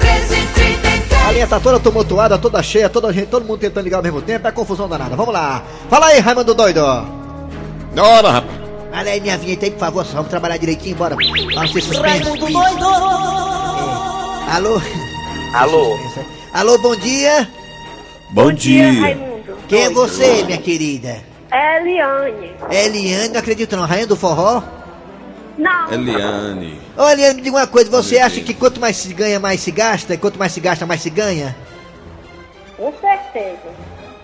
1333 0.00 1.26
A 1.26 1.32
linha 1.32 1.46
tá 1.46 1.60
toda 1.60 1.80
tumultuada, 1.80 2.38
toda 2.38 2.62
cheia, 2.62 2.88
toda 2.88 3.12
gente, 3.12 3.28
todo 3.28 3.44
mundo 3.44 3.58
tentando 3.58 3.84
ligar 3.84 3.98
ao 3.98 4.02
mesmo 4.02 4.22
tempo, 4.22 4.46
é 4.46 4.52
confusão 4.52 4.88
danada. 4.88 5.16
Vamos 5.16 5.34
lá. 5.34 5.62
Fala 5.90 6.06
aí, 6.06 6.20
Raimundo 6.20 6.54
Doido. 6.54 6.80
Ora, 6.80 8.30
rapaz. 8.30 8.58
Olha 8.92 9.12
aí 9.12 9.20
minha 9.20 9.36
vinheta 9.36 9.66
aí, 9.66 9.70
por 9.70 9.80
favor, 9.80 10.04
só 10.04 10.14
vamos 10.14 10.30
trabalhar 10.30 10.56
direitinho, 10.56 10.96
bora. 10.96 11.14
Vamos 11.14 11.72
ser 11.72 11.82
suspenso. 11.82 12.30
Raimundo 12.30 12.52
doido 12.52 12.86
Alô? 14.50 14.80
Alô? 15.54 15.98
Alô, 16.54 16.78
bom 16.78 16.96
dia. 16.96 17.48
Bom 18.30 18.52
dia. 18.52 18.92
Raimundo. 18.92 19.56
Quem 19.68 19.82
é 19.82 19.90
você, 19.90 20.42
minha 20.44 20.58
querida? 20.58 21.18
É 21.50 21.80
Eliane. 21.80 22.52
Eliane, 22.70 23.28
não 23.28 23.40
acredito 23.40 23.76
não, 23.76 23.86
rainha 23.86 24.06
do 24.06 24.16
forró? 24.16 24.62
Não. 25.58 25.92
Eliane. 25.92 26.80
Ô 26.96 27.08
Eliane, 27.08 27.34
me 27.34 27.42
diga 27.42 27.56
uma 27.56 27.66
coisa, 27.66 27.90
você 27.90 28.18
acha 28.18 28.40
que 28.40 28.54
quanto 28.54 28.80
mais 28.80 28.96
se 28.96 29.12
ganha, 29.12 29.40
mais 29.40 29.60
se 29.60 29.72
gasta? 29.72 30.14
E 30.14 30.16
quanto 30.16 30.38
mais 30.38 30.52
se 30.52 30.60
gasta, 30.60 30.86
mais 30.86 31.02
se 31.02 31.10
ganha? 31.10 31.54
Com 32.76 32.92
certeza. 33.00 33.58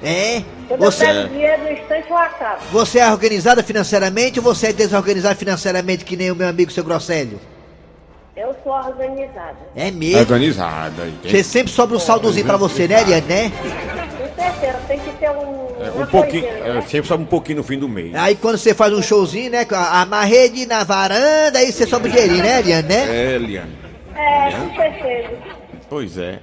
É? 0.02 0.42
Quando 0.68 0.80
Você, 0.80 1.04
eu 1.04 1.08
pego 1.08 1.28
dinheiro 1.28 1.62
no 1.64 1.72
instante, 1.72 2.10
eu 2.10 2.16
acabo. 2.16 2.60
você 2.70 2.98
é 3.00 3.10
organizada 3.10 3.62
financeiramente 3.62 4.38
ou 4.38 4.44
você 4.44 4.68
é 4.68 4.72
desorganizada 4.72 5.34
financeiramente 5.34 6.04
que 6.04 6.16
nem 6.16 6.30
o 6.30 6.36
meu 6.36 6.48
amigo 6.48 6.70
seu 6.70 6.84
Grossélio? 6.84 7.40
Eu 8.36 8.54
sou 8.62 8.72
organizada. 8.72 9.56
É 9.74 9.90
mesmo? 9.90 10.20
Organizada. 10.20 11.02
Você 11.04 11.28
entende? 11.28 11.44
sempre 11.44 11.72
sobra 11.72 11.96
um 11.96 12.00
saldozinho 12.00 12.44
pra 12.46 12.56
você, 12.56 12.86
né, 12.86 13.00
Eliane, 13.02 13.26
né? 13.26 13.50
Com 13.50 14.42
certeza, 14.42 14.78
tem 14.86 14.98
que 15.00 15.03
ter 15.24 15.30
um. 15.30 15.64
É, 15.80 16.02
Um 16.02 16.06
pouquinho, 16.06 16.42
coisinha, 16.44 16.64
é, 16.66 16.72
né? 16.74 16.80
sempre 16.82 17.08
sobe 17.08 17.22
um 17.24 17.26
pouquinho 17.26 17.58
no 17.58 17.64
fim 17.64 17.78
do 17.78 17.88
mês. 17.88 18.14
Aí 18.14 18.34
quando 18.36 18.56
você 18.58 18.72
faz 18.74 18.92
um 18.92 19.02
showzinho, 19.02 19.50
né? 19.50 19.64
com 19.64 19.74
a- 19.74 20.00
Amarrede 20.02 20.66
na 20.66 20.84
varanda, 20.84 21.58
aí 21.58 21.72
você 21.72 21.86
sobe 21.86 22.08
o 22.08 22.12
dinheirinho, 22.12 22.42
né, 22.42 22.60
Eliane, 22.60 22.88
né? 22.88 23.04
É, 23.08 23.34
Eliane. 23.34 23.78
É, 24.14 24.50
com 24.52 24.74
certeza. 24.76 25.28
Pois 25.90 26.16
é. 26.18 26.38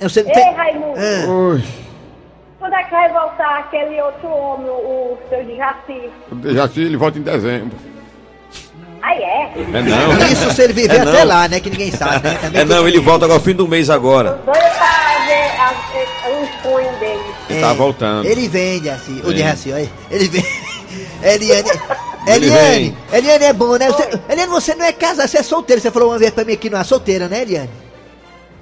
Você 0.00 0.22
não 0.22 0.28
Ei, 0.30 0.34
tem... 0.34 0.54
Raimundo, 0.54 0.94
Ah, 0.98 1.26
Ui, 1.30 1.64
quando 2.58 2.74
é 2.74 2.84
que 2.84 2.90
vai 2.90 3.10
voltar 3.12 3.58
aquele 3.60 4.00
outro 4.02 4.28
homem, 4.28 4.68
o 4.68 5.16
seu 5.30 5.42
de 5.44 5.56
Jaci? 5.56 6.10
já 6.54 6.68
se 6.68 6.80
ele 6.80 6.96
volta 6.98 7.18
em 7.18 7.22
dezembro. 7.22 7.76
Aí 9.02 9.22
é. 9.22 9.52
É 9.56 9.82
não. 9.82 10.26
Isso 10.32 10.50
se 10.52 10.62
ele 10.62 10.72
viver 10.72 10.96
É 10.96 11.00
até 11.00 11.20
não. 11.20 11.26
lá, 11.28 11.48
né? 11.48 11.60
Que 11.60 11.70
ninguém 11.70 11.90
sabe, 11.92 12.28
né? 12.28 12.38
Também 12.42 12.60
É 12.60 12.64
não, 12.64 12.86
ele 12.88 12.98
volta 12.98 13.26
agora 13.26 13.38
fim 13.40 13.54
do 13.54 13.66
mês 13.68 13.88
agora. 13.88 14.40
Doido 14.44 14.58
pra 14.76 15.26
ver 15.26 15.46
punhos 16.62 16.96
dele. 16.98 17.20
Ele 17.48 17.60
tá 17.60 17.72
voltando. 17.72 18.26
Ele 18.26 18.48
vende 18.48 18.90
assim, 18.90 19.20
o 19.24 19.32
de 19.32 19.42
assim, 19.42 19.72
olha. 19.72 19.90
Ele 20.10 20.28
vende. 20.28 20.48
Eliane. 21.22 21.70
Eliane. 22.26 22.98
Eliane 23.12 23.44
é 23.44 23.52
bom, 23.52 23.76
né? 23.76 23.86
Você, 23.88 24.08
Eliane, 24.28 24.50
você 24.50 24.74
não 24.74 24.84
é 24.86 24.92
casada, 24.92 25.28
você 25.28 25.38
é 25.38 25.42
solteira. 25.42 25.80
Você 25.80 25.90
falou 25.90 26.10
uma 26.10 26.18
vez 26.18 26.30
pra 26.32 26.44
mim 26.44 26.56
que 26.56 26.68
não 26.70 26.78
é 26.80 26.84
solteira, 26.84 27.28
né, 27.28 27.42
Eliane? 27.42 27.70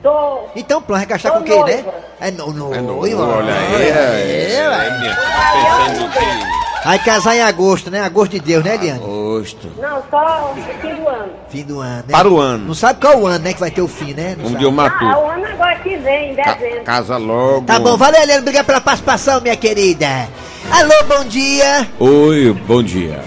Tô. 0.02 0.48
Então, 0.54 0.82
pronto, 0.82 1.06
vai 1.06 1.18
Tô 1.18 1.30
com 1.32 1.42
quem, 1.42 1.64
né? 1.64 1.72
noiva. 1.76 1.94
É 2.20 2.30
no, 2.30 2.52
no, 2.52 2.74
É 2.74 2.80
noiva, 2.82 3.24
noiva. 3.24 3.38
olha 3.38 3.54
aí, 3.54 3.90
É, 3.90 4.54
É, 4.54 4.68
ué. 4.68 4.98
minha 4.98 5.14
filha, 5.14 5.16
tá 5.16 5.84
pensando 5.86 6.10
que. 6.12 6.63
Vai 6.84 6.98
casar 6.98 7.34
em 7.34 7.40
agosto, 7.40 7.90
né? 7.90 8.00
Agosto 8.02 8.32
de 8.32 8.40
Deus, 8.40 8.62
né, 8.62 8.74
Eliane? 8.74 9.00
Agosto. 9.02 9.68
Não, 9.80 10.02
só 10.10 10.54
fim 10.54 10.94
do 10.94 11.08
ano. 11.08 11.32
Fim 11.48 11.62
do 11.64 11.80
ano, 11.80 11.96
né? 11.96 12.04
Para 12.10 12.28
o 12.28 12.38
ano. 12.38 12.66
Não 12.66 12.74
sabe 12.74 13.00
qual 13.00 13.20
o 13.20 13.26
ano, 13.26 13.42
né? 13.42 13.54
Que 13.54 13.60
vai 13.60 13.70
ter 13.70 13.80
o 13.80 13.88
fim, 13.88 14.12
né? 14.12 14.36
Não 14.38 14.50
Um 14.50 14.54
dia 14.54 14.66
eu 14.66 14.70
mato. 14.72 15.02
Ah, 15.02 15.18
o 15.18 15.30
ano 15.30 15.46
agora 15.46 15.76
que 15.76 15.96
vem, 15.96 16.32
em 16.32 16.36
Ca- 16.36 16.54
dezembro. 16.54 16.84
casa 16.84 17.16
logo. 17.16 17.62
Tá 17.62 17.78
bom, 17.78 17.96
valeu, 17.96 18.20
Eliane. 18.20 18.40
Obrigado 18.42 18.66
pela 18.66 18.80
participação, 18.82 19.40
minha 19.40 19.56
querida. 19.56 20.28
Alô, 20.70 21.04
bom 21.08 21.24
dia. 21.24 21.88
Oi, 21.98 22.52
bom 22.66 22.82
dia. 22.82 23.20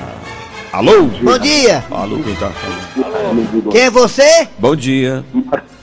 Alô? 0.72 1.04
Bom 1.24 1.38
dia. 1.40 1.84
Alô, 1.90 2.18
quem 2.20 2.36
tá 2.36 2.50
falando? 2.50 3.72
Quem 3.72 3.82
é 3.82 3.90
você? 3.90 4.48
Bom 4.60 4.76
dia. 4.76 5.24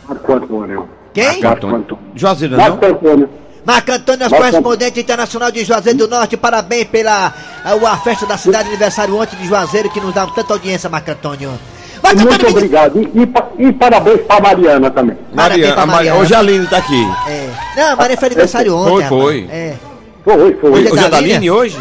Marco 0.09 0.33
Antônio. 0.33 0.89
Quem? 1.13 1.41
Marco 1.43 1.67
Antônio. 1.67 1.99
Juazeiro, 2.15 2.57
não? 2.57 2.63
Marco 2.71 2.87
Antônio. 2.87 3.29
Marco 3.65 3.93
Antônio, 3.93 4.21
nosso 4.29 4.35
correspondente 4.37 5.01
internacional 5.01 5.51
de 5.51 5.65
Juazeiro 5.65 5.99
do 6.01 6.09
Norte. 6.09 6.37
Parabéns 6.37 6.85
pela 6.85 7.33
a, 7.65 7.73
a 7.93 7.97
festa 7.97 8.27
da 8.27 8.37
cidade 8.37 8.69
aniversário 8.69 9.17
ontem 9.19 9.37
de 9.37 9.47
Juazeiro, 9.49 9.89
que 9.91 10.01
nos 10.01 10.13
dá 10.15 10.27
tanta 10.27 10.53
audiência, 10.53 10.91
Marco 10.91 11.11
Antônio. 11.11 11.51
Marco 12.03 12.21
Muito 12.21 12.35
Antônio, 12.35 12.53
me- 12.53 12.59
obrigado. 12.59 12.99
E, 12.99 13.63
e 13.63 13.69
e 13.69 13.73
parabéns 13.73 14.21
pra 14.27 14.41
Mariana 14.41 14.91
também. 14.91 15.17
Parabéns 15.35 15.61
Maria, 15.61 15.73
pra 15.73 15.83
a 15.83 15.87
Maria, 15.87 15.97
Mariana. 15.97 16.19
hoje 16.21 16.35
a 16.35 16.39
Aline 16.41 16.67
tá 16.67 16.77
aqui. 16.77 17.09
É. 17.27 17.51
Não, 17.77 17.93
a 17.93 17.97
Maria 17.97 18.17
foi 18.19 18.27
aniversário 18.29 18.77
ontem. 18.77 19.09
Foi, 19.09 19.21
foi. 19.23 19.49
É. 19.51 19.75
Foi, 20.23 20.55
foi. 20.61 20.71
Hoje 20.71 20.93
Hoje 20.93 21.05
é 21.05 21.09
da 21.09 21.17
Aline? 21.17 21.51
Hoje? 21.51 21.79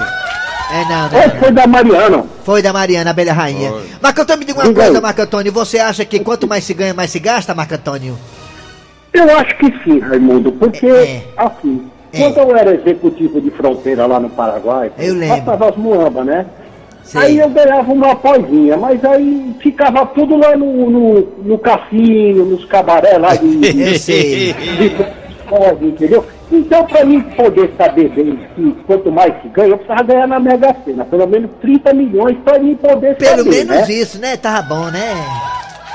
É, 0.71 0.85
não, 0.85 1.09
não. 1.09 1.19
Esse 1.19 1.27
não. 1.33 1.39
foi 1.41 1.51
da 1.51 1.67
Mariana. 1.67 2.25
Foi 2.45 2.61
da 2.61 2.71
Mariana, 2.73 3.09
a 3.09 3.11
abelha 3.11 3.33
rainha. 3.33 3.69
Foi. 3.71 3.83
Marco 4.01 4.21
Antônio, 4.21 4.39
me 4.39 4.45
diga 4.45 4.59
uma 4.59 4.67
Diga 4.67 4.81
coisa, 4.83 4.97
aí. 4.97 5.01
Marco 5.01 5.21
Antônio. 5.21 5.51
Você 5.51 5.79
acha 5.79 6.05
que 6.05 6.17
quanto 6.21 6.47
mais 6.47 6.63
se 6.63 6.73
ganha, 6.73 6.93
mais 6.93 7.11
se 7.11 7.19
gasta, 7.19 7.53
Marco 7.53 7.73
Antônio? 7.75 8.17
Eu 9.13 9.37
acho 9.37 9.55
que 9.57 9.73
sim, 9.83 9.99
Raimundo, 9.99 10.51
porque, 10.53 10.87
É. 10.87 11.21
assim, 11.37 11.83
É. 12.11 12.17
quando 12.31 12.37
eu 12.49 12.57
era 12.57 12.73
executivo 12.75 13.39
de 13.39 13.51
fronteira 13.51 14.05
lá 14.05 14.19
no 14.19 14.29
Paraguai, 14.29 14.91
Eu 14.97 15.15
passava 15.27 15.69
as 15.69 15.75
muambas, 15.77 16.25
né? 16.25 16.45
Sei. 17.03 17.21
Aí 17.21 17.37
eu 17.39 17.49
ganhava 17.49 17.91
uma 17.91 18.15
pozinha, 18.15 18.77
mas 18.77 19.03
aí 19.03 19.53
ficava 19.59 20.05
tudo 20.07 20.37
lá 20.37 20.55
no, 20.55 20.89
no, 20.89 21.27
no 21.43 21.57
cassino, 21.59 22.45
nos 22.45 22.63
cabaré 22.65 23.17
lá 23.17 23.35
de, 23.35 23.81
Eu 23.89 23.95
sei. 23.99 24.53
de 24.53 24.85
escola, 25.37 25.77
entendeu? 25.81 26.25
Então, 26.51 26.85
para 26.85 27.03
mim 27.05 27.21
poder 27.21 27.73
saber 27.77 28.09
bem 28.09 28.39
que 28.55 28.71
quanto 28.85 29.11
mais 29.11 29.33
se 29.41 29.47
ganha, 29.49 29.69
eu 29.69 29.77
precisava 29.77 30.03
ganhar 30.03 30.27
na 30.27 30.39
Mega 30.39 30.75
Sena, 30.85 31.03
pelo 31.05 31.25
menos 31.27 31.49
30 31.61 31.93
milhões 31.93 32.37
para 32.43 32.59
mim 32.59 32.75
poder 32.75 33.15
Pelo 33.15 33.37
saber, 33.43 33.65
menos 33.65 33.87
né? 33.87 33.93
isso, 33.93 34.19
né? 34.19 34.37
Tava 34.37 34.61
bom, 34.61 34.85
né? 34.91 35.15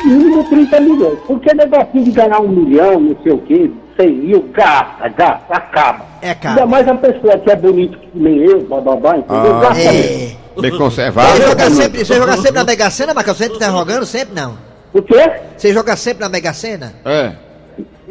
Mínimo 0.05 0.45
30 0.45 0.81
milhões. 0.81 1.19
Porque 1.27 1.53
negocinho 1.55 2.05
de 2.05 2.11
ganhar 2.13 2.41
um 2.41 2.49
milhão, 2.49 2.99
não 3.01 3.17
sei 3.23 3.33
o 3.33 3.39
quê, 3.39 3.71
100 4.01 4.11
mil, 4.13 4.49
gasta, 4.53 5.09
gasta, 5.09 5.55
acaba. 5.55 6.07
É 6.23 6.35
caro. 6.35 6.55
Ainda 6.61 6.67
mais 6.67 6.89
a 6.89 6.95
pessoa 6.95 7.39
que 7.39 7.51
é 7.51 7.57
bonito 7.57 7.99
que 7.99 8.09
nem 8.15 8.39
eu, 8.39 8.61
bababá, 8.63 9.17
entendeu? 9.17 9.57
Ah. 9.57 9.61
Gasta 9.61 9.93
mesmo. 9.93 10.39
É. 10.57 10.61
Bem 10.61 10.71
Você 10.73 10.79
conservado. 10.79 11.41
joga 11.43 11.71
sempre, 11.71 12.05
você 12.05 12.15
joga 12.17 12.37
sempre 12.37 12.53
na 12.53 12.65
Mega 12.65 12.91
Sena, 12.91 13.15
Marco? 13.15 13.31
Você 13.33 13.45
sempre 13.45 13.59
tá 13.61 13.71
jogando? 13.71 14.05
Sempre 14.07 14.35
não. 14.35 14.59
O 14.93 15.03
quê? 15.03 15.31
Você 15.57 15.73
joga 15.73 15.95
sempre 15.95 16.21
na 16.25 16.29
Mega 16.29 16.53
Sena? 16.53 16.95
É. 17.05 17.33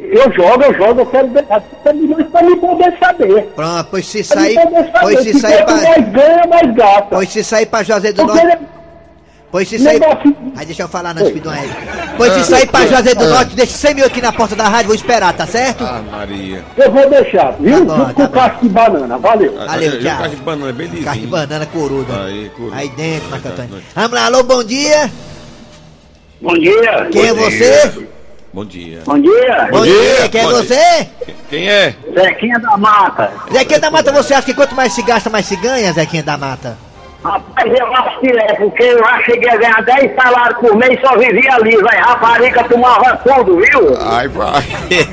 Eu 0.10 0.32
jogo, 0.34 0.64
eu 0.64 0.74
jogo, 0.74 1.02
eu 1.02 1.06
quero 1.06 1.28
ganhar 1.28 1.60
30 1.84 1.94
milhões 1.94 2.28
para 2.28 2.44
mim 2.44 2.58
poder 2.58 2.94
saber. 3.00 3.42
Pronto, 3.56 3.88
pois 3.92 4.06
se 4.08 4.24
Pra 4.24 4.38
sair. 4.42 4.60
Pois 5.02 5.20
se 5.24 5.40
sair 5.40 5.66
pra. 5.66 5.74
mais 5.76 6.10
ganha, 6.12 6.44
mais 6.50 6.74
gasta. 6.76 7.08
Pois 7.10 7.30
se 7.30 7.44
sair 7.44 7.66
pra 7.66 7.84
Juazeiro 7.84 8.16
do 8.18 8.26
Norte. 8.26 8.58
Pois 9.52 9.68
se 9.70 9.80
sair. 9.80 10.02
Aí 10.58 10.66
deixa 10.66 10.84
eu 10.84 10.88
falar, 10.90 11.14
não, 11.14 11.26
filho 11.26 11.42
do 11.42 11.54
Ed. 11.54 11.70
Pois 12.18 12.34
se 12.34 12.44
sair 12.46 12.68
pra 12.68 12.86
Juazeiro 12.86 13.20
do 13.20 13.28
Norte, 13.30 13.56
deixa 13.56 13.74
100 13.78 13.96
mil 13.96 14.06
aqui 14.06 14.22
na 14.22 14.32
porta 14.34 14.56
da 14.56 14.64
rádio, 14.68 14.88
vou 14.88 14.96
esperar, 14.96 15.34
tá 15.34 15.46
certo? 15.46 15.84
Ah, 15.84 16.02
Maria. 16.12 16.64
Eu 16.78 16.92
vou 16.92 17.10
deixar, 17.10 17.52
viu? 17.60 17.86
Tá 17.86 17.94
bom, 17.94 17.98
Junto 17.98 18.08
tá 18.08 18.14
com 18.14 18.24
o 18.24 18.30
casco 18.30 18.62
de 18.64 18.70
banana, 18.70 19.18
valeu. 19.18 19.56
Valeu, 19.56 19.90
Eu- 19.92 19.94
eu 20.00 20.04
tchau. 20.04 20.18
gosto 20.18 20.30
de 20.36 20.42
banana, 20.42 20.72
belizinho. 20.74 21.04
Carne 21.04 21.22
de 21.22 21.28
banana 21.28 21.66
coruda. 21.66 22.24
Aí, 22.26 22.50
coruda. 22.56 22.76
Aí 22.76 22.90
dentro, 22.90 23.30
Marco 23.30 23.48
Antônio. 23.48 23.84
Vamos 23.96 24.12
lá, 24.12 24.26
alô, 24.26 24.44
bom 24.44 24.64
dia. 24.64 25.10
Bom 26.42 26.54
dia. 26.54 27.08
Quem 27.12 27.28
é 27.28 27.34
você? 27.34 28.08
Bom 28.58 28.66
dia. 28.66 29.04
Bom 29.06 29.22
dia. 29.22 29.70
Bom 29.70 29.84
dia, 29.84 30.30
quem 30.30 30.42
é 30.42 30.48
você? 30.48 31.10
Quem 31.48 31.70
é? 31.70 31.96
Zequinha 32.12 32.58
da 32.58 32.76
Mata. 32.76 33.32
Zequinha 33.54 33.80
da 33.80 33.92
Mata, 33.92 34.12
você 34.12 34.34
acha 34.34 34.48
que 34.48 34.54
quanto 34.56 34.74
mais 34.74 34.94
se 34.94 35.04
gasta, 35.04 35.30
mais 35.30 35.46
se 35.46 35.56
ganha, 35.58 35.94
Zequinha 35.94 36.24
da 36.24 36.40
Mata? 36.40 36.76
Rapaz, 37.24 37.74
eu 37.78 37.94
acho 37.96 38.20
que 38.20 38.28
é, 38.30 38.54
porque 38.54 38.84
eu 38.84 39.00
já 39.00 39.22
cheguei 39.24 39.50
a 39.50 39.58
ganhar 39.58 39.82
10 39.84 40.16
salários 40.16 40.60
por 40.60 40.76
mês 40.78 40.98
e 40.98 41.02
só 41.06 41.18
vivia 41.18 41.54
ali, 41.56 41.72
velho. 41.76 41.88
Rapariga 42.06 42.64
tomava 42.66 43.18
tudo, 43.18 43.58
viu? 43.58 43.98
Ai, 44.00 44.28
vai. 44.28 44.64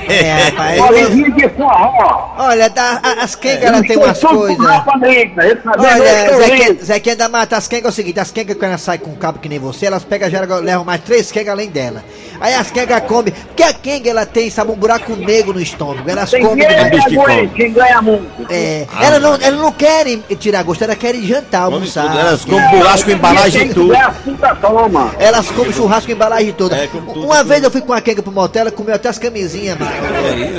É, 0.08 0.48
rapaz. 0.50 0.76
Só 0.78 0.92
vivia 0.92 1.30
de 1.30 1.48
forró. 1.56 2.34
Olha, 2.38 2.68
tá, 2.70 3.00
a- 3.02 3.24
as 3.24 3.34
quengas, 3.34 3.62
ela 3.62 3.82
tem 3.82 3.96
umas 3.96 4.20
coisas. 4.20 4.66
sabia 4.84 5.30
Olha, 5.76 6.74
Zequinha, 6.84 7.16
da 7.16 7.28
Mata, 7.28 7.56
as 7.56 7.66
quengas 7.68 7.86
é 7.86 7.88
o 7.88 7.92
seguinte, 7.92 8.20
as 8.20 8.30
quengas 8.30 8.56
quando 8.56 8.68
elas 8.70 8.80
saem 8.82 9.00
com 9.00 9.10
um 9.10 9.16
cabo 9.16 9.38
que 9.38 9.48
nem 9.48 9.58
você, 9.58 9.86
elas 9.86 10.04
pegam, 10.04 10.28
já 10.28 10.40
levam 10.40 10.84
mais 10.84 11.00
três 11.00 11.32
quengas 11.32 11.52
além 11.52 11.70
dela. 11.70 12.04
Aí 12.40 12.54
as 12.54 12.70
quengas 12.70 13.00
comem, 13.04 13.32
porque 13.32 13.62
a 13.62 13.72
quenga 13.72 14.10
ela 14.10 14.26
tem, 14.26 14.50
sabe, 14.50 14.70
um 14.70 14.76
buraco 14.76 15.16
negro 15.16 15.54
no 15.54 15.60
estômago, 15.60 16.08
elas 16.08 16.30
Tem 16.30 16.42
comem 16.44 16.66
demais. 16.66 16.90
bicho 16.90 17.54
que 17.54 17.68
ganha 17.70 18.02
muito. 18.02 18.46
É, 18.50 18.86
elas 19.00 19.22
não, 19.22 19.34
elas 19.34 19.58
não 19.60 19.72
querem 19.72 20.18
tirar 20.38 20.62
gosto, 20.62 20.82
elas 20.84 20.96
querem 20.98 21.22
jantar, 21.22 21.62
almoçar. 21.62 21.93
Tudo, 22.02 22.18
Elas 22.18 22.44
comem 22.44 23.04
com 23.04 23.10
embalagem 23.10 23.66
e 23.66 23.74
tudo. 23.74 23.94
É 23.94 24.00
assim 24.00 24.36
que 24.36 24.60
toma. 24.60 25.10
Elas 25.18 25.50
comem 25.50 25.72
churrasco 25.72 26.06
com 26.06 26.12
embalagem 26.12 26.52
toda. 26.52 26.76
É, 26.76 26.86
come 26.86 27.06
tudo, 27.06 27.24
Uma 27.26 27.38
tudo. 27.38 27.48
vez 27.48 27.62
eu 27.62 27.70
fui 27.70 27.80
com 27.80 27.92
a 27.92 28.00
quenga 28.00 28.22
pro 28.22 28.32
motel, 28.32 28.62
ela 28.62 28.70
comeu 28.70 28.94
até 28.94 29.08
as 29.08 29.18
camisinhas, 29.18 29.78
mano. 29.78 29.92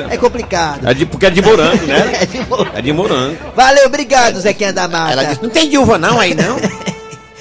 É 0.09 0.17
complicado. 0.17 0.87
É 0.87 0.93
de, 0.93 1.05
porque 1.05 1.25
é 1.25 1.29
de 1.29 1.41
morango, 1.41 1.85
né? 1.85 2.19
É 2.75 2.81
de. 2.81 2.89
É 2.89 2.93
morango. 2.93 3.37
Valeu, 3.55 3.85
obrigado, 3.85 4.39
Zequinha 4.39 4.73
da 4.73 4.87
Mata. 4.87 5.11
Ela 5.11 5.23
disse, 5.25 5.43
não 5.43 5.49
tem 5.49 5.69
de 5.69 5.77
uva 5.77 5.97
não 5.97 6.19
aí 6.19 6.33
não? 6.33 6.57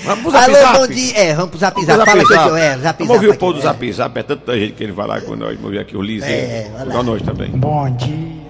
Vamos 0.05 0.35
Alô, 0.35 0.53
zap. 0.55 0.79
bom 0.79 0.87
dia. 0.87 1.17
É, 1.17 1.35
vamos 1.35 1.51
pro 1.51 1.59
zap 1.59 1.81
zap. 1.83 1.87
Fala 1.87 2.05
zap 2.05 2.27
que 2.27 2.33
eu 2.33 2.37
zap. 2.37 2.57
é, 2.61 2.79
zap 2.79 2.99
Vamos 2.99 3.15
ouvir 3.15 3.29
o 3.31 3.39
povo 3.39 3.55
do 3.55 3.61
Zap 3.63 3.93
Zap, 3.93 4.19
é 4.19 4.23
tanta 4.23 4.59
gente 4.59 4.75
que 4.75 4.85
ele 4.85 4.93
vai 4.93 5.07
lá 5.07 5.19
com 5.21 5.35
nós. 5.35 5.57
Vamos 5.57 5.71
ver 5.71 5.79
aqui 5.81 5.97
o 5.97 6.03
Lizinho. 6.03 6.31
É. 6.31 6.71
Igual 6.87 7.03
nós 7.03 7.23
também. 7.23 7.49
Bom 7.53 7.91
dia, 7.97 8.43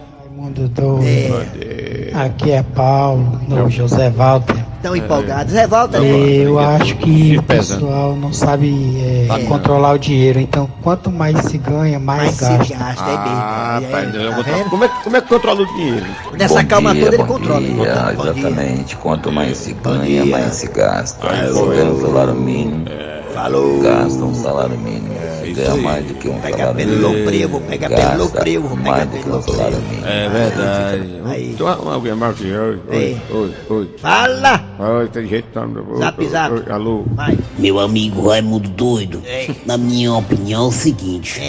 Doido. 0.50 1.46
É, 1.60 2.10
Aqui 2.14 2.52
é 2.52 2.62
Paulo, 2.62 3.40
do 3.48 3.68
José 3.68 4.08
Walter. 4.10 4.56
tão 4.82 4.94
empolgados. 4.94 5.52
Zé 5.54 5.66
Volta, 5.66 5.98
né? 5.98 6.06
Eu 6.10 6.58
acho 6.58 6.94
que 6.96 7.38
o 7.38 7.42
pessoal 7.42 8.14
não 8.14 8.32
sabe 8.34 8.68
é, 9.00 9.26
Tá. 9.26 9.38
controlar 9.48 9.94
o 9.94 9.98
dinheiro. 9.98 10.38
Então, 10.38 10.68
quanto 10.82 11.10
mais 11.10 11.38
se 11.46 11.56
ganha, 11.56 11.98
mais 11.98 12.24
Mas 12.26 12.34
se 12.36 12.44
gasta. 12.44 12.74
gasta, 12.76 13.10
é 13.10 13.14
Ah, 13.16 13.78
bem. 13.80 13.90
pai, 13.90 14.06
Tá 14.12 14.68
como, 14.68 14.84
é, 14.84 14.88
como 15.02 15.16
é 15.16 15.20
que 15.22 15.28
controla 15.28 15.62
o 15.62 15.66
dinheiro? 15.74 16.06
Nessa 16.38 16.60
Bom 16.62 16.66
calma 16.68 16.92
dia, 16.92 17.04
toda 17.04 17.16
ele 17.16 17.24
controla. 17.24 17.60
dia, 17.62 18.12
exatamente. 18.12 18.96
Quanto 18.96 19.32
mais 19.32 19.56
se 19.56 19.72
ganha, 19.72 20.26
mais 20.26 20.54
se 20.54 20.68
gasta. 20.68 21.26
Ah, 21.26 21.50
ganha 21.50 21.90
o 21.90 22.00
salário 22.02 22.34
mínimo, 22.34 22.84
Falou. 23.32 23.80
Gasta 23.80 24.22
um 24.22 24.34
salário 24.34 24.78
mínimo. 24.78 25.14
Ganha 25.52 25.76
mais 25.76 26.04
do 26.06 26.14
que 26.14 26.28
um 26.28 26.40
Pega 26.40 26.56
salário 26.56 26.76
pelo 26.76 27.10
mínimo. 27.10 27.60
pegar 27.60 27.88
Gasta 27.88 28.04
pelo 28.04 28.28
vou 28.62 28.76
pegar 28.76 28.90
mais 28.90 29.04
do 29.08 29.10
pelo 29.10 29.22
que 29.42 29.50
um 29.50 29.54
salário 29.54 29.76
mínimo. 29.78 30.06
É 30.06 30.28
verdade. 30.28 31.14
Aí. 31.26 31.54
Tu 31.56 31.66
arruma 31.66 31.94
alguém 31.94 32.14
mais 32.14 32.32
aqui? 32.34 32.44
Oi, 32.52 32.80
oi, 32.88 32.96
Ei. 32.96 33.20
oi, 33.30 33.50
oi. 33.70 33.90
Fala! 33.98 34.64
Oi, 34.78 35.08
tem 35.08 35.26
jeito, 35.28 35.46
tá? 35.52 35.62
Oi, 35.62 35.98
Zap, 35.98 36.26
zap. 36.28 36.54
oi, 36.54 36.72
Alô? 36.72 37.04
Vai. 37.14 37.38
Meu 37.58 37.78
amigo 37.80 38.28
Raimundo 38.28 38.68
Doido, 38.68 39.22
na 39.66 39.76
minha 39.76 40.12
opinião 40.14 40.64
é 40.64 40.68
o 40.68 40.72
seguinte. 40.72 41.40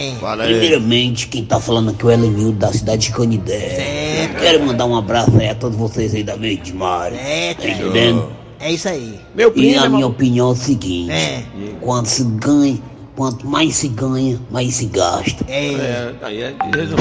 Primeiramente, 0.43 1.27
quem 1.27 1.43
tá 1.45 1.59
falando 1.59 1.91
aqui 1.91 2.03
é 2.03 2.07
o 2.07 2.11
Elenildo 2.11 2.53
da 2.57 2.71
cidade 2.71 3.03
de 3.07 3.11
Canidé. 3.11 4.29
Quero 4.39 4.65
mandar 4.65 4.85
um 4.85 4.95
abraço 4.95 5.31
aí 5.37 5.49
a 5.49 5.55
todos 5.55 5.77
vocês 5.77 6.13
aí 6.15 6.23
da 6.23 6.35
Verde 6.35 6.73
Mar. 6.73 7.11
É, 7.13 7.53
Tá 7.53 7.67
entendendo? 7.67 8.27
É 8.59 8.71
isso 8.71 8.87
aí. 8.87 9.19
Meu 9.35 9.49
E 9.49 9.51
primo, 9.51 9.83
a 9.83 9.89
minha 9.89 10.07
opinião 10.07 10.49
é 10.49 10.51
o 10.51 10.55
seguinte. 10.55 11.11
É. 11.11 11.43
Quando 11.81 12.05
se 12.07 12.23
ganha, 12.23 12.77
quanto 13.15 13.47
mais 13.47 13.75
se 13.75 13.87
ganha, 13.87 14.39
mais 14.51 14.75
se 14.75 14.85
gasta. 14.85 15.45
É. 15.47 16.13
É, 16.21 16.31
é. 16.31 16.55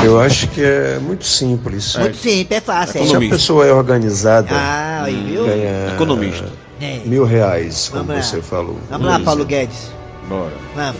Eu 0.07 0.21
acho 0.21 0.49
que 0.49 0.63
é 0.63 0.99
muito 1.01 1.25
simples. 1.25 1.97
Muito 1.97 2.17
simples, 2.17 2.59
é 2.59 2.61
fácil. 2.61 3.05
Se 3.07 3.15
É. 3.15 3.17
a 3.17 3.21
pessoa 3.31 3.67
é 3.67 3.73
organizada, 3.73 4.49
Ah, 4.53 5.03
aí, 5.05 5.15
viu? 5.29 5.45
ganha 5.47 5.93
Economista. 5.95 6.49
É. 6.81 7.01
mil 7.05 7.25
reais, 7.25 7.89
como 7.89 8.05
Vamos 8.05 8.17
lá. 8.17 8.31
você 8.31 8.43
falou. 8.43 8.77
Vamos 8.91 9.07
lá, 9.07 9.19
Paulo 9.21 9.45
Guedes. 9.45 9.91
Bora. 10.29 10.53
Vamos. 10.75 10.97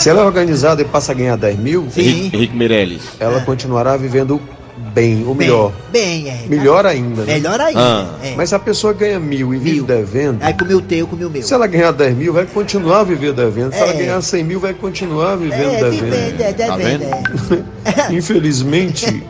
Se 0.00 0.10
ela 0.10 0.22
é 0.22 0.24
organizada 0.24 0.82
e 0.82 0.84
passa 0.84 1.12
a 1.12 1.14
ganhar 1.14 1.36
10 1.36 1.58
mil, 1.58 1.86
Sim. 1.90 2.30
Henrique 2.32 2.56
Meirelles. 2.56 3.02
ela 3.20 3.40
continuará 3.42 3.96
vivendo 3.96 4.40
bem, 4.76 5.24
ou 5.26 5.34
Bem, 5.34 5.46
melhor. 5.48 5.72
Bem, 5.90 6.28
é. 6.28 6.44
Melhor 6.48 6.86
ainda. 6.86 7.22
né? 7.24 7.34
Melhor 7.34 7.60
ainda. 7.60 7.80
Ah. 7.80 8.06
é. 8.22 8.34
Mas 8.36 8.48
se 8.50 8.54
a 8.54 8.58
pessoa 8.58 8.92
ganha 8.92 9.18
mil 9.18 9.54
e 9.54 9.58
vive 9.58 9.76
Mil. 9.76 9.84
devendo, 9.84 10.42
Aí 10.42 10.52
comi 10.54 10.74
o 10.74 10.80
teu, 10.80 11.06
comi 11.06 11.24
o 11.24 11.30
meu. 11.30 11.42
se 11.42 11.52
ela 11.54 11.66
ganhar 11.66 11.92
10 11.92 12.16
mil, 12.16 12.32
vai 12.32 12.46
continuar 12.46 13.00
a 13.00 13.04
viver 13.04 13.32
devendo. 13.32 13.72
Se 13.72 13.78
ela 13.80 13.92
É. 13.92 13.96
ganhar 13.96 14.20
100 14.20 14.44
mil, 14.44 14.60
vai 14.60 14.74
continuar 14.74 15.36
vivendo 15.36 15.70
É, 15.74 15.82
devendo. 15.82 16.10
depende, 16.10 16.42
é, 16.42 16.52
Tá 16.52 16.76
depende. 16.76 17.04
é. 17.04 18.12
Infelizmente. 18.14 19.24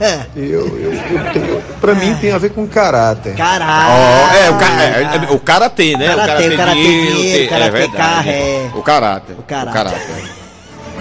É. 0.00 0.26
eu, 0.36 0.42
eu, 0.66 0.92
eu 0.92 1.32
tenho, 1.32 1.62
pra 1.80 1.94
mim 1.94 2.14
tem 2.20 2.30
a 2.32 2.38
ver 2.38 2.50
com 2.50 2.66
caráter. 2.66 3.34
Caralho. 3.34 3.92
Ó, 3.92 4.34
é, 4.36 4.50
o, 4.50 4.58
ca, 4.58 4.82
é, 4.82 5.02
é, 5.02 5.32
o 5.34 5.38
karatê, 5.40 5.96
né? 5.96 6.06
Karatê, 6.14 6.48
o 6.48 6.56
karatê 6.56 6.80
dinheiro, 6.82 7.48
karatê 7.50 7.68
é 7.68 7.70
verdade. 7.70 7.96
carro, 7.96 8.28
é. 8.30 8.70
O 8.74 8.82
caráter. 8.82 9.36
O 9.38 9.42
caráter. 9.42 10.00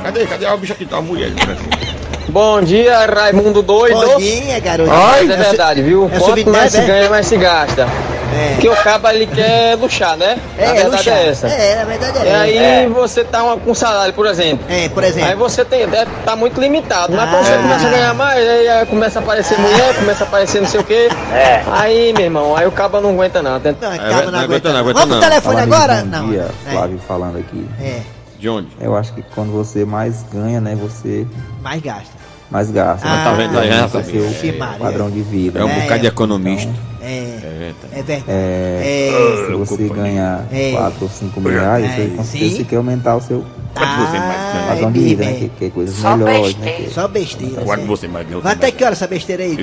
Cadê? 0.03 0.25
Cadê 0.25 0.45
a 0.47 0.57
bicha 0.57 0.73
aqui? 0.73 0.85
Tá 0.85 0.97
a 0.97 1.01
mulher. 1.01 1.31
Bom 2.29 2.61
dia, 2.61 3.05
Raimundo 3.07 3.61
Doido. 3.61 3.99
Bom 4.07 4.17
dia, 4.17 4.59
garoto. 4.59 4.89
Mas 4.89 5.29
é 5.29 5.35
verdade, 5.35 5.81
viu? 5.81 6.09
é 6.13 6.19
Quanto 6.19 6.49
mais 6.49 6.71
se 6.71 6.77
é? 6.79 6.85
ganha, 6.85 7.09
mais 7.09 7.25
se 7.27 7.35
gasta. 7.37 7.87
É. 8.33 8.51
Porque 8.53 8.69
o 8.69 8.75
cabo 8.77 9.09
ele 9.09 9.25
quer 9.25 9.75
luxar, 9.75 10.15
né? 10.15 10.37
É, 10.57 10.65
a 10.69 10.71
verdade 10.73 10.95
luxar. 10.95 11.17
é 11.17 11.27
essa. 11.27 11.47
É, 11.49 11.75
na 11.75 11.83
verdade 11.83 12.17
é. 12.19 12.23
E 12.29 12.33
aí 12.33 12.57
É. 12.57 12.87
você 12.87 13.25
tá 13.25 13.43
uma- 13.43 13.57
com 13.57 13.73
salário, 13.75 14.13
por 14.13 14.25
exemplo. 14.25 14.65
É, 14.69 14.87
por 14.87 15.03
exemplo. 15.03 15.29
Aí 15.29 15.35
você 15.35 15.65
tem, 15.65 15.85
deve 15.85 16.09
tá 16.23 16.33
muito 16.33 16.61
limitado. 16.61 17.11
Mas 17.13 17.29
quando 17.29 17.43
você 17.45 17.51
Ah. 17.53 17.57
começa 17.57 17.87
a 17.87 17.89
ganhar 17.89 18.13
mais, 18.13 18.47
aí, 18.49 18.67
aí 18.69 18.85
começa 18.85 19.19
a 19.19 19.21
aparecer 19.21 19.59
mulher, 19.59 19.93
começa 19.95 20.23
a 20.23 20.27
aparecer 20.27 20.61
não 20.61 20.69
sei 20.69 20.79
o 20.79 20.83
quê. 20.85 21.09
É. 21.33 21.61
Aí, 21.73 22.13
meu 22.13 22.23
irmão, 22.23 22.55
aí 22.55 22.65
o 22.65 22.71
cabo 22.71 23.01
não 23.01 23.09
aguenta 23.11 23.41
não. 23.41 23.59
Tem- 23.59 23.75
Não, 23.81 23.91
É, 23.91 23.97
não 23.97 24.05
não 24.05 24.15
aguenta 24.15 24.37
aguenta. 24.39 24.67
não, 24.69 24.73
não. 24.75 24.79
aguenta 24.79 24.99
Vamos 24.99 25.15
pro 25.15 25.15
não. 25.15 25.29
telefone 25.29 25.55
Fala, 25.57 25.75
agora? 25.75 25.95
Bom 26.05 26.17
Não. 26.17 26.29
dia, 26.29 26.47
É. 26.67 26.71
Flávio 26.71 26.99
falando 27.05 27.37
aqui. 27.37 27.67
É, 27.81 27.99
De 28.41 28.49
onde? 28.49 28.69
Eu 28.81 28.95
acho 28.95 29.13
que 29.13 29.21
quando 29.35 29.51
você 29.51 29.85
mais 29.85 30.23
ganha, 30.33 30.59
né, 30.59 30.75
você 30.75 31.27
mais 31.61 31.79
gasta. 31.79 32.09
mais 32.49 32.71
gasta. 32.71 33.07
Ah, 33.07 33.23
tá 33.23 33.33
vendo 33.33 33.53
já 33.53 33.63
é 33.63 33.85
o 33.85 33.89
sabia. 33.89 34.53
Maria. 34.57 34.79
padrão 34.79 35.11
de 35.11 35.21
vida. 35.21 35.59
É 35.59 35.63
um 35.63 35.67
né? 35.67 35.81
bocado 35.81 36.01
de 36.01 36.07
economista. 36.07 36.73
É, 37.03 37.05
É 37.07 37.55
verdade. 37.59 37.93
é 37.93 38.01
verdade. 38.01 38.23
É, 38.27 39.09
É. 39.11 39.45
se 39.45 39.53
você 39.53 39.87
ganhar 39.89 40.43
É. 40.51 40.71
4 40.71 40.97
ou 41.03 41.09
5 41.09 41.39
mil 41.39 41.51
reais, 41.51 41.85
É, 41.85 42.07
você 42.17 42.49
você 42.49 42.63
quer 42.63 42.77
aumentar 42.77 43.15
o 43.15 43.21
seu 43.21 43.45
Quanto 43.75 43.95
você 43.95 44.17
mais 44.19 44.53
ganha? 44.53 44.67
Padrão 44.69 44.91
de 44.91 44.99
vida, 44.99 45.23
né? 45.23 45.31
é. 45.31 45.33
Que 45.35 45.49
quer 45.49 45.69
coisas 45.71 45.95
melhores, 45.99 46.55
né? 46.57 46.71
que- 46.71 46.89
Só 46.89 47.07
besteira. 47.07 47.61
Quanto 47.61 47.85
você 47.85 48.07
mais 48.07 48.27
ganha? 48.27 48.41
Vai 48.41 48.53
até 48.53 48.71
que 48.71 48.83
hora 48.83 48.93
essa 48.93 49.05
besteira 49.07 49.43
aí? 49.43 49.55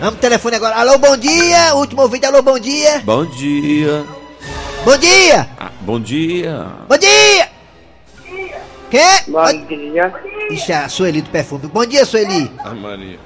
Vamos 0.00 0.14
pro 0.14 0.20
telefone 0.20 0.54
agora. 0.54 0.76
Alô, 0.76 0.98
bom 0.98 1.16
dia. 1.16 1.74
Último 1.74 2.02
ouvinte, 2.02 2.26
alô, 2.26 2.42
bom 2.42 2.60
dia. 2.60 3.02
Bom 3.04 3.26
dia. 3.26 4.04
Bom 4.84 4.96
dia. 4.96 5.48
Ah, 5.58 5.70
bom 5.80 5.98
dia. 5.98 6.64
Bom 6.88 6.96
dia. 6.96 7.55
Bom 9.28 9.66
dia. 9.68 10.14
Ixi, 10.50 10.72
a 10.72 10.88
Sueli 10.88 11.22
do 11.22 11.30
perfume. 11.30 11.66
Bom 11.66 11.84
dia, 11.84 12.04
Sueli. 12.04 12.50
Ah, 12.58 12.74
Maria. 12.74 13.18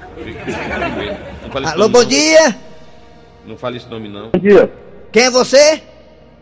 Alô, 1.73 1.87
bom 1.89 2.03
dia. 2.03 2.55
Não 3.45 3.57
fale 3.57 3.77
esse 3.77 3.87
nome, 3.87 4.09
não. 4.09 4.29
Bom 4.31 4.39
dia. 4.39 4.71
Quem 5.11 5.23
é 5.23 5.31
você? 5.31 5.81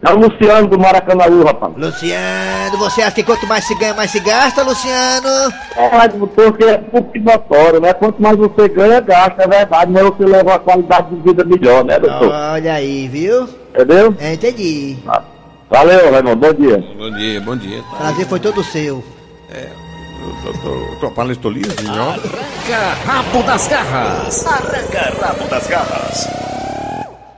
É 0.02 0.13
o 0.13 0.15
Luciano 0.18 0.68
do 0.68 0.80
Maracanãú, 0.80 1.44
rapaz. 1.44 1.74
Luciano, 1.76 2.78
você 2.78 3.02
acha 3.02 3.15
que 3.15 3.24
quanto 3.24 3.46
mais 3.46 3.65
se 3.65 3.76
ganha, 3.76 3.94
mais 3.94 4.10
se 4.10 4.20
gasta, 4.22 4.63
Luciano? 4.63 5.54
É, 5.76 5.89
mas 5.92 6.13
porque 6.34 6.63
é 6.63 6.78
público 6.78 7.20
notório, 7.20 7.82
né? 7.82 7.92
Quanto 7.94 8.22
mais 8.22 8.38
você 8.38 8.70
ganha, 8.70 9.02
gasta, 9.02 9.44
é 9.44 9.48
verdade, 9.48 9.92
mas 9.92 10.04
você 10.04 10.26
leva 10.26 10.52
uma 10.52 10.60
qualidade 10.60 11.13
de 11.13 11.22
vida 11.22 11.44
melhor, 11.44 11.84
né, 11.84 12.00
doutor? 12.00 12.32
Olha 12.32 12.76
aí, 12.76 13.10
viu? 13.10 13.50
Entendeu? 13.74 14.15
É, 14.20 14.34
entendi. 14.36 14.98
Valeu, 15.70 16.12
Raimundo, 16.12 16.38
bom 16.38 16.54
dia. 16.54 16.78
Bom 16.98 17.12
dia, 17.12 17.42
bom 17.42 17.58
dia. 17.58 17.82
Tá. 17.92 17.98
Prazer 17.98 18.26
foi 18.26 18.39
todo 18.39 18.63
seu. 18.63 19.04
Tô- 20.64 20.96
tô 21.00 21.12
palestolinhozinho, 21.12 22.02
ó. 22.02 22.10
Arranca 22.12 22.94
rabo 23.06 23.44
das 23.44 23.68
garras. 23.68 24.46
Arranca 24.46 25.14
rabo 25.22 25.48
das 25.48 25.68
garras. 25.68 26.28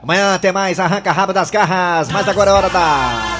Amanhã 0.02 0.36
tem 0.38 0.50
mais 0.50 0.80
Arranca 0.80 1.12
Rabo 1.12 1.32
das 1.32 1.48
Garras, 1.48 2.10
mas 2.10 2.28
agora 2.28 2.50
é 2.50 2.54
hora 2.54 2.68
da... 2.68 3.38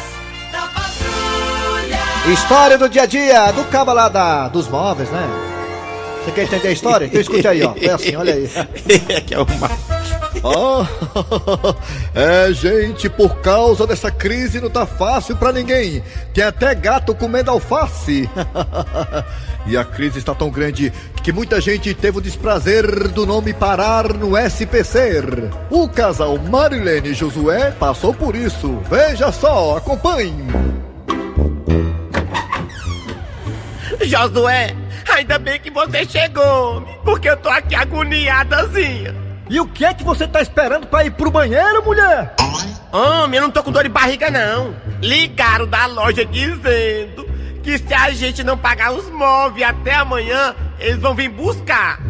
História 2.33 2.79
do 2.79 2.89
dia 2.89 3.03
a 3.03 3.07
dia, 3.07 3.51
do 3.51 3.65
cabo 3.65 3.93
lá 3.93 4.09
da, 4.09 4.47
dos 4.47 4.69
móveis, 4.69 5.11
né? 5.11 5.29
Você 6.25 6.31
quer 6.31 6.43
entender 6.45 6.69
a 6.69 6.71
história? 6.71 7.07
Então 7.07 7.21
escute 7.21 7.49
aí, 7.49 7.65
ó. 7.65 7.75
É 7.81 7.91
assim, 7.91 8.15
olha 8.15 8.35
aí. 8.35 8.49
É 9.09 9.21
que 9.21 9.35
é 9.35 9.39
uma... 9.39 9.92
Ah, 10.45 10.87
é, 12.15 12.53
gente, 12.53 13.09
por 13.09 13.37
causa 13.37 13.87
dessa 13.87 14.11
crise 14.11 14.61
não 14.61 14.71
tá 14.71 14.87
fácil 14.87 15.37
pra 15.37 15.53
ninguém. 15.53 16.03
Tem 16.33 16.45
até 16.45 16.75
gato 16.75 17.15
comendo 17.15 17.51
alface. 17.51 18.29
e 19.67 19.77
a 19.77 19.85
crise 19.85 20.19
está 20.19 20.35
tão 20.35 20.51
grande 20.51 20.93
que 21.23 21.33
muita 21.33 21.61
gente 21.61 21.95
teve 21.95 22.19
o 22.19 22.23
desprazer 22.23 23.09
do 23.09 23.27
nome 23.27 23.53
parar 23.53 24.13
no 24.15 24.37
SPC. 24.37 25.23
O 25.71 25.89
casal 25.89 26.39
Marilene 26.39 27.11
e 27.11 27.15
Josué 27.15 27.71
passou 27.73 28.15
por 28.15 28.35
isso. 28.35 28.79
Veja 28.89 29.31
só, 29.31 29.77
acompanhe. 29.77 30.47
Josué, 34.05 34.75
ainda 35.09 35.39
bem 35.39 35.61
que 35.61 35.71
você 35.71 36.05
chegou, 36.05 36.83
porque 37.05 37.29
eu 37.29 37.37
tô 37.37 37.49
aqui 37.49 37.75
agoniadazinha. 37.75 39.32
E 39.51 39.61
o 39.61 39.67
que 39.67 39.85
é 39.85 39.93
que 39.93 40.05
você 40.05 40.27
tá 40.27 40.41
esperando 40.41 40.87
pra 40.87 41.05
ir 41.05 41.11
pro 41.11 41.31
banheiro, 41.31 41.85
mulher? 41.85 42.35
Homem, 42.93 43.39
eu 43.39 43.43
não 43.43 43.51
tô 43.51 43.63
com 43.63 43.73
dor 43.73 43.83
de 43.83 43.89
barriga, 43.89 44.31
não. 44.31 44.75
Ligaram 45.01 45.67
da 45.67 45.87
loja 45.87 46.25
dizendo 46.25 47.27
que 47.63 47.79
se 47.79 47.95
a 47.95 48.11
gente 48.11 48.43
não 48.43 48.57
pagar 48.57 48.93
os 48.93 49.09
móveis 49.11 49.67
até 49.67 49.95
amanhã, 49.95 50.55
eles 50.79 50.99
vão 50.99 51.15
vir 51.15 51.29
buscar. 51.29 52.01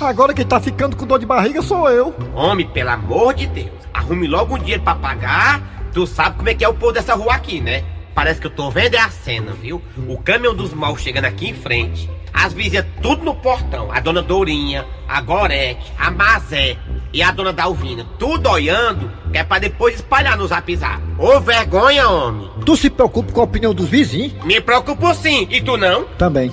Agora 0.00 0.34
quem 0.34 0.44
tá 0.44 0.60
ficando 0.60 0.96
com 0.96 1.06
dor 1.06 1.18
de 1.18 1.26
barriga 1.26 1.62
sou 1.62 1.88
eu. 1.88 2.14
Homem, 2.34 2.66
pelo 2.68 2.90
amor 2.90 3.34
de 3.34 3.46
Deus, 3.46 3.72
arrume 3.92 4.26
logo 4.26 4.54
um 4.54 4.58
dinheiro 4.58 4.82
pra 4.82 4.94
pagar. 4.94 5.60
Tu 5.92 6.06
sabe 6.06 6.36
como 6.36 6.48
é 6.48 6.54
que 6.54 6.64
é 6.64 6.68
o 6.68 6.74
povo 6.74 6.92
dessa 6.92 7.14
rua 7.14 7.34
aqui, 7.34 7.60
né? 7.60 7.84
Parece 8.14 8.40
que 8.40 8.46
eu 8.46 8.50
tô 8.50 8.70
vendo 8.70 8.94
é 8.94 8.98
a 8.98 9.10
cena, 9.10 9.52
viu? 9.52 9.82
O 10.08 10.18
caminhão 10.18 10.54
dos 10.54 10.72
maus 10.72 11.00
chegando 11.00 11.24
aqui 11.24 11.48
em 11.50 11.54
frente. 11.54 12.08
As 12.34 12.52
vizinhas 12.52 12.84
tudo 13.00 13.24
no 13.24 13.34
portão. 13.34 13.92
A 13.92 14.00
dona 14.00 14.20
Dourinha, 14.20 14.84
a 15.08 15.20
Gorete, 15.20 15.92
a 15.96 16.10
Mazé 16.10 16.76
e 17.12 17.22
a 17.22 17.30
dona 17.30 17.52
Dalvina. 17.52 18.04
Tudo 18.18 18.50
olhando, 18.50 19.10
que 19.30 19.38
é 19.38 19.44
pra 19.44 19.60
depois 19.60 19.94
espalhar 19.94 20.36
no 20.36 20.46
zap 20.48 20.76
zap. 20.76 21.00
Ô 21.16 21.40
vergonha, 21.40 22.08
homem. 22.08 22.50
Tu 22.66 22.76
se 22.76 22.90
preocupa 22.90 23.32
com 23.32 23.40
a 23.40 23.44
opinião 23.44 23.72
dos 23.72 23.88
vizinhos? 23.88 24.32
Me 24.44 24.60
preocupo 24.60 25.14
sim. 25.14 25.46
E 25.48 25.60
tu 25.60 25.76
não? 25.76 26.04
Também. 26.18 26.52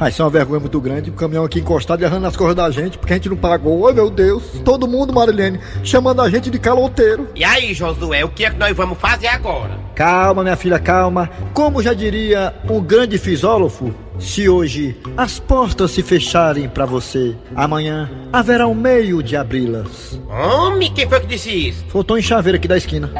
Ah, 0.00 0.08
isso 0.08 0.22
é 0.22 0.24
uma 0.24 0.30
vergonha 0.30 0.60
muito 0.60 0.80
grande. 0.80 1.10
O 1.10 1.12
caminhão 1.12 1.44
aqui 1.44 1.60
encostado 1.60 2.02
e 2.02 2.04
errando 2.04 2.22
nas 2.22 2.34
coisas 2.34 2.56
da 2.56 2.70
gente 2.70 2.98
porque 2.98 3.12
a 3.12 3.16
gente 3.16 3.28
não 3.28 3.36
pagou. 3.36 3.86
Ai 3.86 3.92
meu 3.92 4.10
Deus. 4.10 4.42
Todo 4.64 4.88
mundo, 4.88 5.12
Marilene, 5.12 5.60
chamando 5.84 6.22
a 6.22 6.30
gente 6.30 6.50
de 6.50 6.58
caloteiro. 6.58 7.28
E 7.34 7.44
aí, 7.44 7.72
Josué, 7.72 8.24
o 8.24 8.30
que 8.30 8.46
é 8.46 8.50
que 8.50 8.56
nós 8.56 8.76
vamos 8.76 8.98
fazer 8.98 9.28
agora? 9.28 9.78
Calma, 9.94 10.42
minha 10.42 10.56
filha, 10.56 10.78
calma. 10.78 11.30
Como 11.52 11.82
já 11.82 11.92
diria 11.92 12.54
um 12.68 12.80
grande 12.80 13.18
fisógrafo, 13.18 13.94
se 14.20 14.48
hoje 14.48 14.96
as 15.16 15.40
portas 15.40 15.90
se 15.90 16.02
fecharem 16.02 16.68
pra 16.68 16.84
você, 16.84 17.34
amanhã 17.56 18.08
haverá 18.32 18.66
um 18.66 18.74
meio 18.74 19.22
de 19.22 19.36
abri-las. 19.36 20.20
Homem, 20.28 20.92
quem 20.92 21.08
foi 21.08 21.20
que 21.20 21.26
disse 21.26 21.50
isso? 21.50 21.84
Faltou 21.88 22.18
em 22.18 22.22
chaveiro 22.22 22.56
aqui 22.56 22.68
da 22.68 22.76
esquina. 22.76 23.10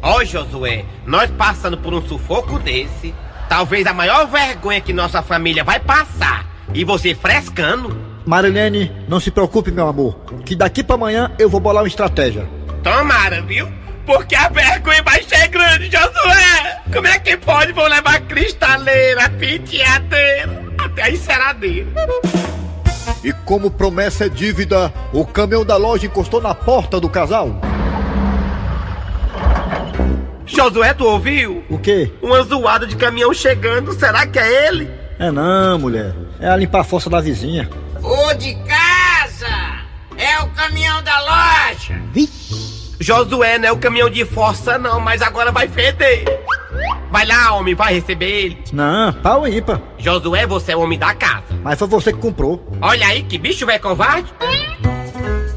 Ó, 0.00 0.24
Josué, 0.24 0.84
nós 1.04 1.30
passando 1.30 1.76
por 1.76 1.92
um 1.92 2.00
sufoco 2.06 2.58
desse, 2.58 3.12
talvez 3.48 3.86
a 3.86 3.92
maior 3.92 4.26
vergonha 4.26 4.80
que 4.80 4.92
nossa 4.92 5.22
família 5.22 5.64
vai 5.64 5.80
passar. 5.80 6.46
E 6.72 6.84
você 6.84 7.14
frescando? 7.14 7.94
Marilene, 8.24 8.90
não 9.08 9.18
se 9.18 9.30
preocupe, 9.30 9.70
meu 9.72 9.88
amor, 9.88 10.16
que 10.44 10.54
daqui 10.54 10.82
pra 10.82 10.94
amanhã 10.94 11.32
eu 11.38 11.50
vou 11.50 11.60
bolar 11.60 11.82
uma 11.82 11.88
estratégia. 11.88 12.48
Tomara, 12.82 13.42
viu? 13.42 13.68
Porque 14.04 14.34
a 14.34 14.48
vergonha 14.48 15.02
vai 15.02 15.22
ser 15.22 15.48
grande, 15.48 15.90
Josué! 15.90 16.82
Como 16.92 17.06
é 17.06 17.18
que 17.18 17.36
pode? 17.36 17.72
Vão 17.72 17.86
levar 17.86 18.20
cristaleira, 18.22 19.28
penteadeira, 19.30 20.62
até 20.78 21.02
a 21.02 21.10
enceradeira. 21.10 21.88
E 23.22 23.32
como 23.32 23.70
promessa 23.70 24.26
é 24.26 24.28
dívida, 24.28 24.92
o 25.12 25.24
caminhão 25.24 25.64
da 25.64 25.76
loja 25.76 26.06
encostou 26.06 26.40
na 26.40 26.54
porta 26.54 26.98
do 26.98 27.08
casal. 27.08 27.60
Josué, 30.44 30.92
tu 30.92 31.04
ouviu? 31.04 31.64
O 31.70 31.78
quê? 31.78 32.12
Uma 32.20 32.42
zoada 32.42 32.86
de 32.86 32.96
caminhão 32.96 33.32
chegando, 33.32 33.92
será 33.92 34.26
que 34.26 34.38
é 34.38 34.66
ele? 34.68 34.90
É 35.18 35.30
não, 35.30 35.78
mulher. 35.78 36.12
É 36.40 36.48
a 36.48 36.56
limpar 36.56 36.80
a 36.80 36.84
força 36.84 37.08
da 37.08 37.20
vizinha. 37.20 37.70
Ô 38.02 38.34
de 38.34 38.54
casa! 38.54 39.82
É 40.16 40.40
o 40.40 40.48
caminhão 40.48 41.02
da 41.02 41.20
loja! 41.20 42.00
Josué 43.02 43.58
não 43.58 43.68
é 43.68 43.72
o 43.72 43.78
caminhão 43.78 44.08
de 44.08 44.24
força 44.24 44.78
não, 44.78 45.00
mas 45.00 45.20
agora 45.20 45.50
vai 45.50 45.66
feder. 45.66 46.24
Vai 47.10 47.26
lá, 47.26 47.52
homem, 47.52 47.74
vai 47.74 47.94
receber 47.94 48.30
ele. 48.30 48.58
Não, 48.72 49.12
pau 49.12 49.46
ímpar. 49.46 49.80
Josué, 49.98 50.46
você 50.46 50.70
é 50.70 50.76
o 50.76 50.80
homem 50.80 50.98
da 50.98 51.12
casa. 51.12 51.42
Mas 51.64 51.78
foi 51.78 51.88
você 51.88 52.12
que 52.12 52.20
comprou. 52.20 52.64
Olha 52.80 53.06
aí, 53.08 53.24
que 53.24 53.38
bicho 53.38 53.66
velho 53.66 53.82
covarde. 53.82 54.32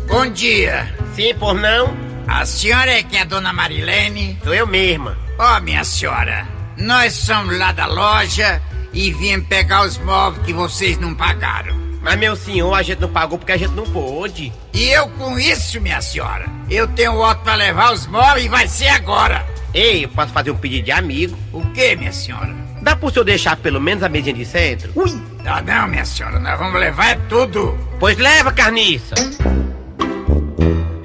Bom 0.08 0.28
dia! 0.32 0.92
Sim, 1.14 1.36
por 1.36 1.54
não? 1.54 1.96
A 2.28 2.46
senhora 2.46 2.92
é 2.92 3.04
que 3.04 3.16
é 3.16 3.22
a 3.22 3.26
dona 3.26 3.54
Marilene? 3.54 4.40
Sou 4.44 4.54
eu 4.54 4.66
mesma. 4.66 5.16
Ó, 5.38 5.60
minha 5.60 5.84
senhora, 5.84 6.48
nós 6.78 7.14
somos 7.14 7.58
lá 7.60 7.72
da 7.72 7.86
loja 7.86 8.60
e 8.92 9.12
viemos 9.12 9.48
pegar 9.48 9.86
os 9.86 10.00
móveis 10.00 10.44
que 10.46 10.52
vocês 10.52 10.98
não 10.98 11.14
pagaram. 11.14 11.85
Mas, 12.06 12.20
meu 12.20 12.36
senhor, 12.36 12.72
a 12.72 12.84
gente 12.84 13.02
não 13.02 13.10
pagou 13.10 13.40
porque 13.40 13.52
a 13.52 13.58
gente 13.58 13.72
não 13.72 13.84
pôde. 13.84 14.54
E 14.72 14.90
eu 14.90 15.10
com 15.10 15.40
isso, 15.40 15.82
minha 15.82 16.00
senhora, 16.00 16.46
eu 16.70 16.88
tenho 16.90 17.16
outro 17.16 17.44
pra 17.44 17.56
levar 17.56 17.92
os 17.92 18.06
móveis 18.06 18.46
e 18.46 18.48
vai 18.48 18.68
ser 18.68 18.90
agora. 18.90 19.44
Ei, 19.74 20.06
eu 20.06 20.10
posso 20.10 20.32
fazer 20.32 20.52
um 20.52 20.56
pedido 20.56 20.86
de 20.86 20.92
amigo? 20.92 21.36
O 21.52 21.66
que, 21.72 21.96
minha 21.96 22.12
senhora? 22.12 22.54
Dá 22.80 22.96
pro 22.96 23.10
senhor 23.10 23.26
deixar 23.26 23.58
pelo 23.58 23.82
menos 23.82 24.04
a 24.04 24.08
mesinha 24.08 24.36
de 24.36 24.46
centro? 24.46 24.92
Ui! 24.96 25.20
Dá 25.44 25.64
não, 25.64 25.88
minha 25.88 26.06
senhora, 26.06 26.40
nós 26.40 26.60
vamos 26.60 26.80
levar 26.80 27.08
é 27.08 27.16
tudo. 27.28 27.76
Pois 28.00 28.16
leva, 28.20 28.52
carniça. 28.52 29.16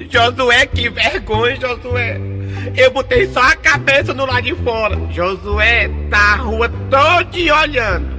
Josué, 0.07 0.67
que 0.67 0.87
vergonha, 0.87 1.55
Josué. 1.59 2.21
Eu 2.75 2.91
botei 2.91 3.27
só 3.33 3.41
a 3.41 3.55
cabeça 3.55 4.13
no 4.13 4.27
lado 4.27 4.43
de 4.43 4.53
fora. 4.53 4.95
Josué, 5.11 5.89
tá 6.11 6.33
a 6.33 6.35
rua 6.35 6.69
toda 6.91 7.59
olhando. 7.59 8.17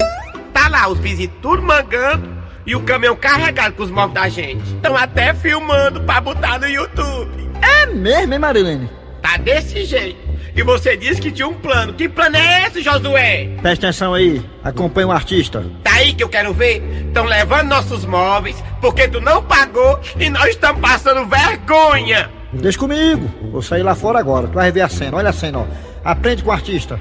Tá 0.53 0.67
lá 0.67 0.89
os 0.89 0.99
vizinhos 0.99 1.33
tudo 1.41 1.63
mangando 1.63 2.42
e 2.67 2.75
o 2.77 2.83
caminhão 2.83 3.17
carregado 3.17 3.75
com 3.75 3.83
os 3.83 3.91
móveis 3.91 4.15
da 4.15 4.29
gente. 4.29 4.63
Estão 4.75 4.97
até 4.97 5.35
filmando 5.35 6.01
pra 6.03 6.21
botar 6.21 6.59
no 6.59 6.69
YouTube. 6.69 7.51
É 7.61 7.87
mesmo, 7.87 8.33
hein, 8.33 8.39
Marilene? 8.39 8.91
Tá 9.21 9.37
desse 9.37 9.85
jeito. 9.85 10.33
E 10.55 10.63
você 10.63 10.97
disse 10.97 11.21
que 11.21 11.31
tinha 11.31 11.49
um 11.49 11.55
plano. 11.55 11.95
Que 11.95 12.09
plano 12.09 12.37
é 12.37 12.67
esse, 12.67 12.83
Josué? 12.83 13.49
Presta 13.63 13.87
atenção 13.87 14.13
aí. 14.13 14.45
Acompanha 14.63 15.09
o 15.09 15.13
artista. 15.13 15.65
Tá 15.83 15.95
aí 15.95 16.13
que 16.13 16.23
eu 16.23 16.29
quero 16.29 16.53
ver. 16.53 16.83
Estão 17.07 17.25
levando 17.25 17.69
nossos 17.69 18.05
móveis 18.05 18.63
porque 18.81 19.09
tu 19.09 19.21
não 19.21 19.43
pagou 19.43 19.99
e 20.19 20.29
nós 20.29 20.51
estamos 20.51 20.81
passando 20.83 21.27
vergonha. 21.27 22.31
Deixa 22.53 22.79
comigo. 22.79 23.31
Vou 23.51 23.63
sair 23.63 23.83
lá 23.83 23.95
fora 23.95 24.19
agora. 24.19 24.47
Tu 24.47 24.55
vai 24.55 24.71
ver 24.71 24.83
a 24.83 24.89
cena. 24.89 25.17
Olha 25.17 25.31
a 25.31 25.33
cena, 25.33 25.61
ó. 25.61 25.67
Aprende 26.05 26.43
com 26.43 26.51
o 26.51 26.53
artista. 26.53 27.01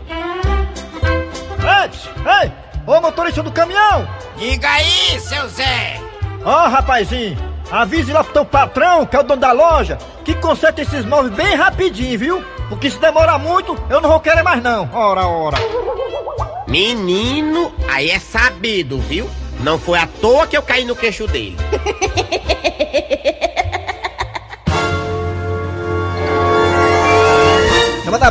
Ei, 1.60 2.46
ei! 2.46 2.61
Ô 2.86 3.00
motorista 3.00 3.44
do 3.44 3.52
caminhão! 3.52 4.08
Diga 4.38 4.70
aí, 4.70 5.20
seu 5.20 5.48
Zé! 5.50 6.00
Ó, 6.44 6.68
rapazinho, 6.68 7.38
avise 7.72 8.12
lá 8.12 8.24
pro 8.24 8.34
teu 8.34 8.46
patrão, 8.46 9.06
que 9.06 9.16
é 9.16 9.20
o 9.20 9.24
dono 9.24 9.40
da 9.40 9.52
loja, 9.52 9.98
que 10.26 10.34
conserta 10.36 10.82
esses 10.82 11.06
móveis 11.06 11.34
bem 11.34 11.56
rapidinho, 11.56 12.18
viu? 12.18 12.44
Porque 12.70 12.90
se 12.90 12.98
demorar 12.98 13.38
muito, 13.38 13.78
eu 13.90 14.02
não 14.02 14.10
vou 14.10 14.20
querer 14.20 14.42
mais 14.42 14.64
não. 14.64 14.90
Ora, 14.94 15.28
ora. 15.28 15.58
Menino, 16.68 17.72
aí 17.90 18.10
é 18.10 18.20
sabido, 18.20 19.00
viu? 19.00 19.30
Não 19.60 19.78
foi 19.78 20.00
à 20.00 20.08
toa 20.08 20.48
que 20.48 20.58
eu 20.58 20.64
caí 20.64 20.84
no 20.86 20.96
queixo 20.96 21.28
dele. 21.28 21.58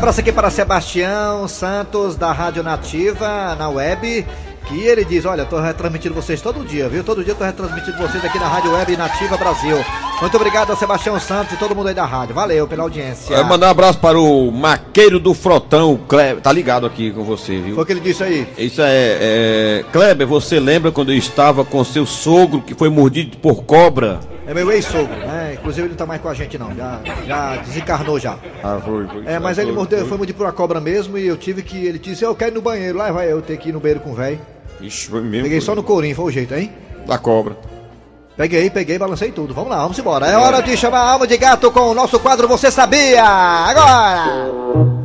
abraço 0.00 0.20
aqui 0.20 0.32
para 0.32 0.48
Sebastião 0.48 1.46
Santos, 1.46 2.16
da 2.16 2.32
Rádio 2.32 2.62
Nativa, 2.62 3.54
na 3.54 3.68
web. 3.68 4.26
Que 4.66 4.80
ele 4.80 5.04
diz: 5.04 5.26
Olha, 5.26 5.44
tô 5.44 5.60
retransmitindo 5.60 6.14
vocês 6.14 6.40
todo 6.40 6.64
dia, 6.64 6.88
viu? 6.88 7.04
Todo 7.04 7.22
dia 7.22 7.34
tô 7.34 7.44
retransmitindo 7.44 7.98
vocês 7.98 8.24
aqui 8.24 8.38
na 8.38 8.48
Rádio 8.48 8.72
Web 8.72 8.96
Nativa 8.96 9.36
Brasil. 9.36 9.76
Muito 10.18 10.36
obrigado 10.38 10.72
a 10.72 10.76
Sebastião 10.76 11.20
Santos 11.20 11.52
e 11.52 11.56
todo 11.58 11.74
mundo 11.74 11.88
aí 11.88 11.94
da 11.94 12.06
rádio. 12.06 12.34
Valeu 12.34 12.66
pela 12.66 12.84
audiência. 12.84 13.34
Eu 13.34 13.44
mandar 13.44 13.66
um 13.66 13.70
abraço 13.70 13.98
para 13.98 14.18
o 14.18 14.50
Maqueiro 14.50 15.20
do 15.20 15.34
Frotão, 15.34 16.00
Kleber. 16.08 16.42
Tá 16.42 16.52
ligado 16.52 16.86
aqui 16.86 17.10
com 17.10 17.22
você, 17.22 17.58
viu? 17.58 17.74
Foi 17.74 17.84
o 17.84 17.86
que 17.86 17.92
ele 17.92 18.00
disse 18.00 18.24
aí. 18.24 18.48
Isso 18.56 18.80
é, 18.80 19.18
é. 19.20 19.84
Kleber, 19.92 20.26
você 20.26 20.58
lembra 20.58 20.90
quando 20.90 21.12
eu 21.12 21.18
estava 21.18 21.62
com 21.62 21.84
seu 21.84 22.06
sogro 22.06 22.62
que 22.62 22.74
foi 22.74 22.88
mordido 22.88 23.36
por 23.36 23.64
cobra? 23.64 24.20
É 24.46 24.54
meu 24.54 24.70
ex-sogro, 24.72 25.14
né? 25.14 25.39
Inclusive 25.60 25.82
ele 25.82 25.90
não 25.90 25.96
tá 25.96 26.06
mais 26.06 26.20
com 26.20 26.28
a 26.28 26.34
gente 26.34 26.58
não, 26.58 26.74
já, 26.74 27.00
já 27.26 27.56
desencarnou 27.56 28.18
já. 28.18 28.36
Ah, 28.64 28.80
foi, 28.82 29.06
foi. 29.06 29.26
É, 29.26 29.38
mas 29.38 29.58
ele 29.58 29.72
mordeu, 29.72 30.06
foi 30.06 30.16
mordido 30.16 30.38
por 30.38 30.46
uma 30.46 30.52
cobra 30.52 30.80
mesmo 30.80 31.18
e 31.18 31.26
eu 31.26 31.36
tive 31.36 31.62
que. 31.62 31.86
Ele 31.86 31.98
disse: 31.98 32.24
Eu 32.24 32.34
quero 32.34 32.52
ir 32.52 32.54
no 32.54 32.62
banheiro. 32.62 32.98
Lá 32.98 33.12
vai 33.12 33.30
eu 33.30 33.42
ter 33.42 33.58
que 33.58 33.68
ir 33.68 33.72
no 33.72 33.80
banheiro 33.80 34.00
com 34.00 34.10
o 34.10 34.14
velho. 34.14 34.40
Ixi, 34.80 35.08
foi 35.08 35.20
mesmo. 35.20 35.44
Peguei 35.44 35.60
foi. 35.60 35.66
só 35.66 35.74
no 35.74 35.82
corinho, 35.82 36.16
foi 36.16 36.24
o 36.24 36.30
jeito, 36.30 36.54
hein? 36.54 36.72
Da 37.06 37.18
cobra. 37.18 37.56
Peguei, 38.36 38.70
peguei, 38.70 38.98
balancei 38.98 39.30
tudo. 39.30 39.52
Vamos 39.52 39.70
lá, 39.70 39.82
vamos 39.82 39.98
embora. 39.98 40.26
É 40.26 40.36
hora 40.36 40.62
de 40.62 40.74
chamar 40.76 41.00
a 41.00 41.10
alma 41.10 41.26
de 41.26 41.36
gato 41.36 41.70
com 41.70 41.90
o 41.90 41.94
nosso 41.94 42.18
quadro 42.18 42.48
Você 42.48 42.70
Sabia? 42.70 43.22
Agora! 43.22 44.99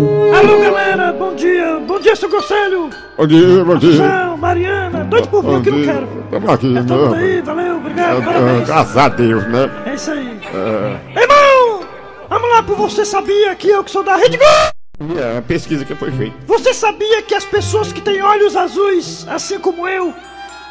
Alô, 0.00 0.58
galera, 0.60 1.12
bom 1.12 1.34
dia. 1.34 1.78
Bom 1.86 1.98
dia, 2.00 2.16
seu 2.16 2.30
Conselho. 2.30 2.88
Bom 3.18 3.26
dia, 3.26 3.64
bom 3.64 3.76
dia. 3.76 3.96
São, 3.96 4.36
Mariana, 4.38 5.04
doido 5.04 5.28
por 5.28 5.44
mim, 5.44 5.62
que 5.62 5.70
não 5.70 5.82
quero. 5.84 6.06
Tamo 6.30 6.50
aqui, 6.50 6.66
É 6.76 6.80
né? 6.82 7.18
aí, 7.18 7.42
valeu, 7.42 7.76
obrigado, 7.76 8.22
É, 8.22 8.24
parabéns. 8.24 8.62
é, 8.62 8.64
Graças 8.64 8.96
a 8.96 9.08
Deus, 9.08 9.46
né? 9.48 9.70
É 9.86 9.94
isso 9.94 10.10
aí. 10.10 10.40
É, 10.54 11.20
Irmão, 11.20 11.86
vamos 12.30 12.48
lá 12.50 12.62
pro 12.62 12.76
Você 12.76 13.04
Sabia 13.04 13.54
que 13.54 13.68
eu 13.68 13.84
que 13.84 13.90
sou 13.90 14.02
da 14.02 14.16
Rede 14.16 14.38
Globo. 14.38 15.18
é 15.20 15.38
a 15.38 15.42
pesquisa 15.42 15.84
que 15.84 15.94
foi 15.94 16.10
feita. 16.12 16.34
Você 16.46 16.72
sabia 16.72 17.20
que 17.22 17.34
as 17.34 17.44
pessoas 17.44 17.92
que 17.92 18.00
têm 18.00 18.22
olhos 18.22 18.56
azuis, 18.56 19.26
assim 19.28 19.58
como 19.58 19.86
eu, 19.86 20.14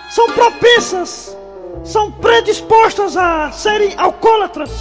são 0.09 0.27
propensas, 0.31 1.37
são 1.83 2.11
predispostas 2.13 3.15
a 3.15 3.51
serem 3.51 3.93
alcoólatras? 3.95 4.71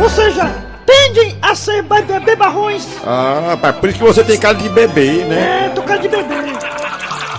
Ou 0.00 0.08
seja, 0.08 0.67
tendem 0.88 1.36
a 1.42 1.54
ser 1.54 1.82
be- 1.82 2.20
bebarrões. 2.24 2.86
Ah, 3.06 3.48
rapaz, 3.50 3.76
por 3.76 3.90
isso 3.90 3.98
que 3.98 4.04
você 4.04 4.24
tem 4.24 4.38
cara 4.38 4.54
de 4.54 4.68
bebê, 4.70 5.24
né? 5.24 5.66
É, 5.66 5.68
do 5.74 5.82
cara 5.82 6.00
de 6.00 6.08
bebê. 6.08 6.34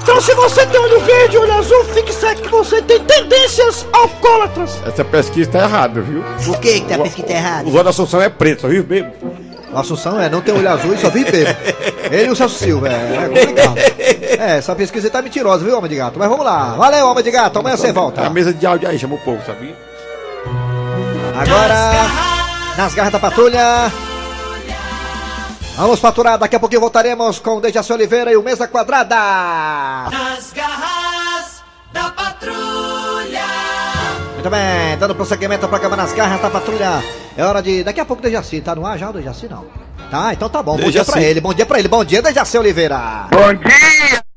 Então 0.03 0.21
se 0.21 0.33
você 0.35 0.65
tem 0.67 0.79
olho 0.79 0.99
verde 1.01 1.35
e 1.35 1.39
olho 1.39 1.53
azul, 1.53 1.83
fique 1.85 2.13
certo 2.13 2.41
que 2.43 2.49
você 2.49 2.81
tem 2.81 2.99
tendências 2.99 3.85
alcoólatras. 3.91 4.79
Essa 4.85 5.03
pesquisa 5.03 5.49
tá 5.51 5.59
errada, 5.63 6.01
viu? 6.01 6.23
Por 6.45 6.59
que 6.59 6.79
que 6.81 6.88
tá 6.88 6.95
a 6.95 6.99
pesquisa 6.99 7.31
errada? 7.31 7.67
Os 7.67 7.73
olhos 7.73 7.83
da 7.83 7.89
Assunção 7.89 8.21
é 8.21 8.29
preto, 8.29 8.62
só 8.62 8.67
viu, 8.67 8.83
bebo? 8.83 9.12
O 9.71 9.77
Assunção 9.77 10.19
é, 10.19 10.29
não 10.29 10.41
tem 10.41 10.53
olho 10.55 10.69
azul 10.69 10.93
e 10.93 10.97
só 10.97 11.09
vive 11.09 11.31
bebo. 11.31 11.57
Ele 12.12 12.25
e 12.27 12.29
o 12.31 12.35
Celso 12.35 12.55
Silva, 12.57 12.88
é, 12.89 12.91
é 12.91 13.27
complicado. 13.27 13.77
É, 13.77 14.57
essa 14.57 14.75
pesquisa 14.75 15.09
tá 15.09 15.21
mentirosa, 15.21 15.63
viu, 15.63 15.77
Homem 15.77 15.89
de 15.89 15.95
Gato? 15.97 16.17
Mas 16.17 16.27
vamos 16.29 16.45
lá. 16.45 16.75
Valeu, 16.75 17.07
Homem 17.07 17.23
de 17.23 17.29
Gato, 17.31 17.59
amanhã 17.59 17.77
você 17.77 17.91
volta. 17.91 18.21
A 18.25 18.29
mesa 18.29 18.51
de 18.53 18.65
áudio 18.65 18.89
aí 18.89 18.97
chama 18.97 19.15
o 19.15 19.19
povo, 19.19 19.41
sabia? 19.45 19.75
Agora, 21.35 22.09
nas 22.80 22.94
garras 22.94 23.12
da 23.12 23.20
patrulha. 23.20 23.92
Vamos 25.76 26.00
faturar, 26.00 26.38
daqui 26.38 26.56
a 26.56 26.60
pouquinho 26.60 26.80
voltaremos 26.80 27.38
com 27.39 27.58
o 27.58 27.62
Dejaci 27.62 27.92
Oliveira 27.92 28.32
e 28.32 28.38
o 28.38 28.44
Mesa 28.44 28.70
Quadrada. 28.70 29.15
Nas 30.10 30.54
garras 30.54 31.62
da 31.92 32.10
patrulha. 32.12 33.46
Muito 34.34 34.50
bem, 34.50 34.98
dando 34.98 35.13
prosseguimento 35.13 35.65
ao 35.65 35.70
programa 35.70 35.98
Nas 35.98 36.13
Garras 36.13 36.42
da 36.42 36.50
Patrulha. 36.50 37.04
É 37.36 37.44
hora 37.44 37.62
de. 37.62 37.84
Daqui 37.84 38.00
a 38.00 38.06
pouco 38.06 38.22
o 38.22 38.24
Dejaci. 38.24 38.62
Tá 38.62 38.74
no 38.74 38.86
ar 38.86 38.98
já 38.98 39.10
o 39.10 39.13
Dejaci? 39.13 39.50
Não. 39.50 39.65
Tá, 40.10 40.32
então 40.32 40.48
tá 40.48 40.63
bom. 40.63 40.78
Bom 40.78 40.89
dia 40.89 41.04
pra 41.04 41.22
ele, 41.22 41.42
bom 41.42 41.54
dia 41.54 41.65
pra 41.65 41.80
ele. 41.80 41.89
Bom 41.89 42.06
dia, 42.06 42.22
Dejaci 42.22 42.58
Oliveira. 42.58 43.28
Bom 43.30 43.54
dia! 43.56 44.29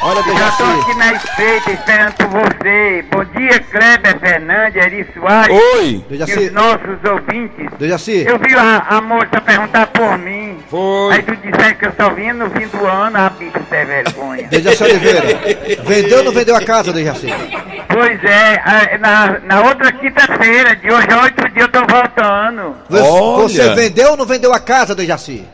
Olha, 0.00 0.22
Já 0.22 0.22
tô 0.22 0.64
Dejaci. 0.64 0.80
aqui 0.80 0.94
na 0.96 1.12
espreita 1.12 1.70
esperando 1.72 2.12
por 2.14 2.28
você. 2.28 3.04
Bom 3.10 3.24
dia, 3.36 3.58
Kleber 3.60 4.18
Fernandes, 4.20 4.76
Eri 4.76 5.06
Soares. 5.12 5.56
Oi! 5.74 6.04
E 6.08 6.16
Dejaci. 6.16 6.38
os 6.46 6.52
nossos 6.52 7.04
ouvintes. 7.10 7.66
Dejaci. 7.78 8.24
Eu 8.26 8.38
vi 8.38 8.54
a, 8.54 8.78
a 8.88 9.00
moça 9.00 9.40
perguntar 9.44 9.88
por 9.88 10.16
mim. 10.18 10.56
Foi. 10.70 11.14
Aí 11.14 11.22
tu 11.22 11.34
disseste 11.36 11.74
que 11.74 11.86
eu 11.86 11.92
só 11.98 12.10
vinha 12.10 12.32
no 12.32 12.48
fim 12.50 12.68
do 12.68 12.86
ano. 12.86 13.16
Ah, 13.18 13.30
bicho, 13.36 13.52
você 13.68 13.76
é 13.76 13.84
vergonha. 13.84 14.46
Dejaci 14.48 14.84
Oliveira. 14.84 15.22
Vendeu 15.84 16.18
ou 16.18 16.24
não 16.24 16.32
vendeu 16.32 16.54
a 16.54 16.60
casa, 16.64 16.92
Dejaci? 16.92 17.26
Pois 17.88 18.22
é, 18.24 18.62
a- 18.64 18.98
na, 18.98 19.38
na 19.40 19.62
outra 19.62 19.90
quinta-feira, 19.90 20.76
de 20.76 20.92
hoje 20.92 21.08
a 21.10 21.22
oito 21.24 21.42
dias 21.50 21.66
eu 21.66 21.68
tô 21.72 21.80
voltando. 21.80 22.76
Você, 22.88 23.02
Olha. 23.02 23.48
você 23.48 23.74
vendeu 23.74 24.10
ou 24.12 24.16
não 24.16 24.24
vendeu 24.26 24.52
a 24.54 24.60
casa, 24.60 24.94
Dejaci? 24.94 25.44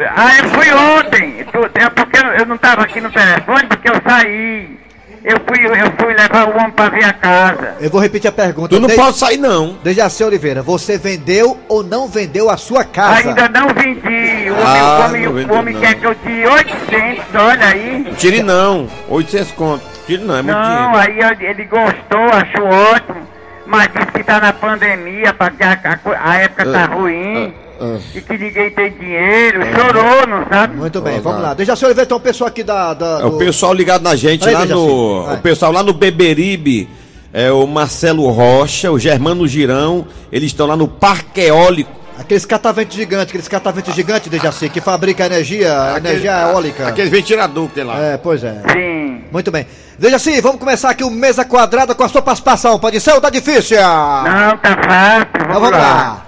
Ah, 0.00 0.38
eu 0.38 0.44
fui 0.50 0.72
ontem. 0.72 1.44
É 1.74 1.88
porque 1.90 2.18
eu- 2.18 2.46
não 2.46 2.56
tava 2.58 2.82
aqui 2.82 3.00
no 3.00 3.10
telefone, 3.10 3.66
porque 3.66 3.88
eu 3.90 3.94
saí. 4.06 4.78
eu 5.24 5.36
fui, 5.46 5.66
eu 5.66 5.92
fui 5.98 6.14
levar 6.14 6.48
o 6.48 6.56
homem 6.56 6.70
pra 6.70 6.88
ver 6.88 7.04
a 7.04 7.12
casa. 7.12 7.74
Eu 7.80 7.90
vou 7.90 8.00
repetir 8.00 8.28
a 8.28 8.32
pergunta. 8.32 8.68
Tu 8.68 8.80
não 8.80 8.88
De- 8.88 8.94
pode 8.94 9.18
sair, 9.18 9.36
não. 9.36 9.76
Dejaci 9.82 10.22
Oliveira, 10.22 10.62
você 10.62 10.96
vendeu 10.96 11.58
ou 11.68 11.82
não 11.82 12.06
vendeu 12.08 12.48
a 12.48 12.56
sua 12.56 12.84
casa? 12.84 13.28
Ainda 13.28 13.48
não 13.48 13.68
vendi. 13.74 14.48
O 14.50 14.54
homem, 14.54 14.64
Ah, 14.80 14.98
o 15.02 15.04
homem, 15.08 15.22
não 15.24 15.30
o 15.30 15.34
vendeu, 15.34 15.56
homem 15.56 15.74
não. 15.74 15.80
quer 15.80 15.94
que 15.96 16.04
eu 16.06 16.14
tire 16.14 16.46
800, 16.46 17.24
olha 17.34 17.66
aí. 17.66 18.14
Tire 18.16 18.42
não. 18.42 18.88
800 19.08 19.50
conto. 19.52 19.84
Tire 20.06 20.22
não, 20.22 20.36
é 20.36 20.42
muito 20.42 20.56
Não, 20.56 20.92
dinheiro. 20.92 21.28
aí 21.40 21.46
ele 21.50 21.64
gostou, 21.64 22.24
achou 22.32 22.66
ótimo, 22.66 23.28
mas 23.66 23.88
disse 23.92 24.12
que 24.12 24.22
tá 24.24 24.40
na 24.40 24.52
pandemia, 24.52 25.34
a, 25.38 25.44
a 25.44 26.30
a 26.30 26.36
época 26.36 26.64
tá 26.64 26.84
Ah, 26.84 26.94
ruim, 26.94 27.52
ah. 27.54 27.67
E 28.14 28.20
que 28.20 28.38
ninguém 28.38 28.70
tem 28.70 28.90
dinheiro, 28.92 29.60
chorou, 29.74 30.26
não 30.26 30.46
sabe? 30.48 30.76
Muito 30.76 31.00
bem, 31.00 31.20
vamos 31.20 31.42
lá. 31.42 31.54
Dejaci 31.54 31.84
Oliveira, 31.84 32.06
tem 32.06 32.16
um 32.16 32.20
pessoal 32.20 32.48
aqui 32.48 32.62
da... 32.62 32.94
da 32.94 33.20
É 33.20 33.24
o 33.24 33.30
do- 33.30 33.38
pessoal 33.38 33.72
ligado 33.72 34.02
na 34.02 34.16
gente 34.16 34.40
Peraí, 34.44 34.54
lá 34.54 34.66
no. 34.66 35.24
vai. 35.24 35.36
O 35.36 35.38
pessoal 35.40 35.72
lá 35.72 35.82
no 35.82 35.92
Beberibe. 35.92 36.88
É 37.32 37.52
o 37.52 37.66
Marcelo 37.66 38.26
Rocha, 38.30 38.90
o 38.90 38.98
Germano 38.98 39.46
Girão. 39.46 40.06
Eles 40.32 40.46
estão 40.50 40.66
lá 40.66 40.74
no 40.76 40.88
Parque 40.88 41.42
Eólico. 41.42 41.90
Aqueles 42.18 42.44
cataventos 42.46 42.96
gigantes, 42.96 43.28
aqueles 43.28 43.46
cataventos 43.46 43.94
gigantes, 43.94 44.28
Dejaci, 44.28 44.68
que 44.70 44.80
fabrica 44.80 45.24
energia, 45.26 45.94
energia 45.98 46.32
eólica. 46.50 46.88
Aqueles 46.88 47.10
ventilador 47.10 47.68
que 47.68 47.74
tem 47.74 47.84
lá. 47.84 47.96
É, 48.00 48.16
pois 48.16 48.42
é. 48.42 48.60
Sim. 48.72 49.22
Muito 49.30 49.52
bem. 49.52 49.66
Dejaci, 49.98 50.40
vamos 50.40 50.58
começar 50.58 50.90
aqui 50.90 51.04
o 51.04 51.10
Mesa 51.10 51.44
Quadrada 51.44 51.94
com 51.94 52.02
a 52.02 52.08
sua 52.08 52.22
participação. 52.22 52.76
Pode 52.78 52.98
ser 52.98 53.12
ou 53.12 53.20
tá 53.20 53.30
difícil? 53.30 53.76
Não, 53.76 54.56
tá 54.56 54.76
fácil, 54.82 55.28
Então 55.36 55.52
vamos 55.60 55.70
lá. 55.70 56.26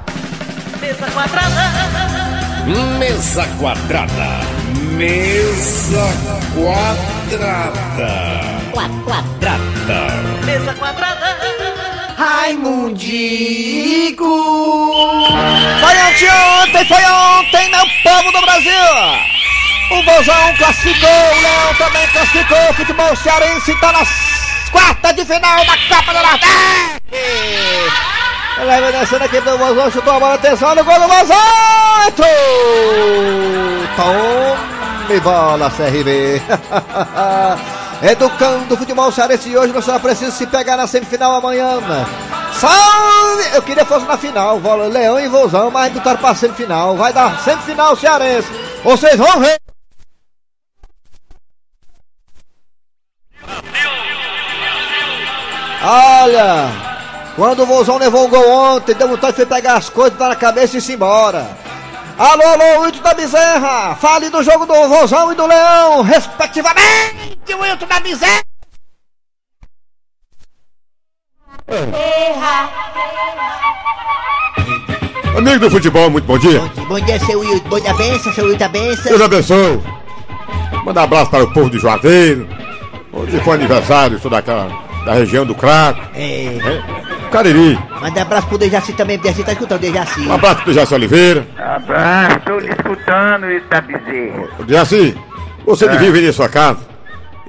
Mesa 1.00 1.12
quadrada. 1.12 1.64
Mesa 2.66 3.46
quadrada. 3.58 4.28
Mesa 4.98 6.10
quadrada. 6.54 8.10
Quadrada. 8.70 9.56
Mesa 10.44 10.74
quadrada. 10.74 11.38
Raimundico. 12.18 14.28
Foi 15.80 15.98
anteontem, 15.98 16.84
foi 16.84 17.02
ontem, 17.02 17.70
meu 17.70 17.86
povo 18.02 18.30
do 18.32 18.42
Brasil! 18.42 18.74
O 19.92 20.02
Vozão 20.02 20.54
classificou, 20.58 21.08
o 21.08 21.40
Leão 21.40 21.74
também 21.78 22.06
classificou, 22.08 22.68
o 22.68 22.74
futebol 22.74 23.16
cearense 23.16 23.74
tá 23.80 23.90
nas 23.92 24.08
quartas 24.70 25.14
de 25.16 25.24
final 25.24 25.64
da 25.64 25.78
Copa 25.88 26.12
do 26.12 26.22
Nordeste! 26.22 28.10
Vai 28.66 28.92
descendo 28.92 29.25
aqui 29.25 29.40
do 29.40 29.57
Vozão, 29.57 29.90
chutou 29.90 30.12
a 30.14 30.20
bola, 30.20 30.35
atenção 30.35 30.75
no 30.75 30.85
gol 30.85 30.94
do! 30.99 31.07
Entrou! 32.09 32.29
Tome 33.96 35.20
bola, 35.20 35.70
CRB! 35.70 36.42
Educando 38.03 38.75
o 38.75 38.77
futebol 38.77 39.11
cearense 39.11 39.57
hoje, 39.57 39.73
não 39.73 39.81
será 39.81 39.99
preciso 39.99 40.33
se 40.33 40.46
pegar 40.46 40.77
na 40.77 40.87
semifinal 40.87 41.35
amanhã. 41.35 41.79
Salve! 42.53 43.55
Eu 43.55 43.62
queria 43.62 43.83
que 43.83 43.88
fosse 43.88 44.07
na 44.07 44.18
final, 44.18 44.61
Leão 44.90 45.18
e 45.18 45.29
Vozão, 45.29 45.70
mas 45.70 45.92
botaram 45.92 46.18
pra 46.18 46.35
semifinal. 46.35 46.96
Vai 46.96 47.12
dar 47.12 47.38
semifinal 47.40 47.96
cearense. 47.96 48.49
Vocês 48.85 49.16
vão 49.16 49.40
ver! 49.40 49.59
Olha! 55.83 56.89
Quando 57.40 57.62
o 57.62 57.66
Vozão 57.66 57.96
levou 57.96 58.26
um 58.26 58.29
gol 58.29 58.50
ontem, 58.50 58.94
deu 58.94 59.09
vontade 59.09 59.38
de 59.38 59.46
pegar 59.46 59.79
as 59.79 59.88
coisas, 59.88 60.18
dar 60.18 60.29
na 60.29 60.37
cabeça 60.37 60.76
e 60.76 60.79
ir 60.79 60.92
embora. 60.92 61.48
Alô, 62.18 62.42
alô, 62.42 62.83
Wilton 62.83 63.00
da 63.00 63.14
Bezerra! 63.14 63.94
Fale 63.94 64.29
do 64.29 64.42
jogo 64.42 64.66
do 64.66 64.74
Vozão 64.74 65.33
e 65.33 65.35
do 65.35 65.46
Leão, 65.46 66.03
respectivamente, 66.03 67.55
Wilton 67.59 67.87
da 67.87 67.98
Bezerra! 67.98 68.42
Amigo 75.35 75.61
do 75.61 75.70
futebol, 75.70 76.11
muito 76.11 76.26
bom 76.26 76.37
dia. 76.37 76.61
Bom 76.87 77.00
dia, 77.00 77.18
seu 77.20 77.40
Wilton. 77.40 77.68
Bom 77.70 77.81
dia, 77.81 77.94
benção, 77.94 78.35
seu 78.35 78.44
Wilton 78.44 78.59
da 78.59 78.68
benção. 78.68 79.05
Deus 79.05 79.22
abençoe. 79.22 79.83
Manda 80.85 81.00
um 81.00 81.05
abraço 81.05 81.31
para 81.31 81.44
o 81.44 81.53
povo 81.55 81.70
de 81.70 81.79
Juazeiro. 81.79 82.46
Hoje 83.11 83.40
foi 83.40 83.55
aniversário, 83.55 84.18
sou 84.18 84.31
daquela, 84.31 84.68
da 85.07 85.14
região 85.14 85.46
do 85.46 85.55
Crato. 85.55 86.03
É. 86.14 87.10
Cariri. 87.31 87.79
Manda 88.01 88.23
abraço 88.23 88.47
pro 88.49 88.59
Dejaci 88.59 88.93
também, 88.93 89.19
Dejaci 89.19 89.45
tá 89.45 89.53
escutando, 89.53 89.81
Dejaci. 89.81 90.21
Um 90.21 90.33
abraço 90.33 90.62
pro 90.62 90.73
Jaci 90.73 90.95
Oliveira. 90.95 91.47
Abraço, 91.59 92.37
estou 92.38 92.59
lhe 92.59 92.69
escutando 92.71 93.51
isso 93.51 93.66
da 93.71 93.81
bezerra. 93.81 94.49
Jaci, 94.69 95.16
você 95.64 95.85
É. 95.87 95.88
devia 95.88 96.11
vender 96.12 96.33
sua 96.33 96.49
casa 96.49 96.81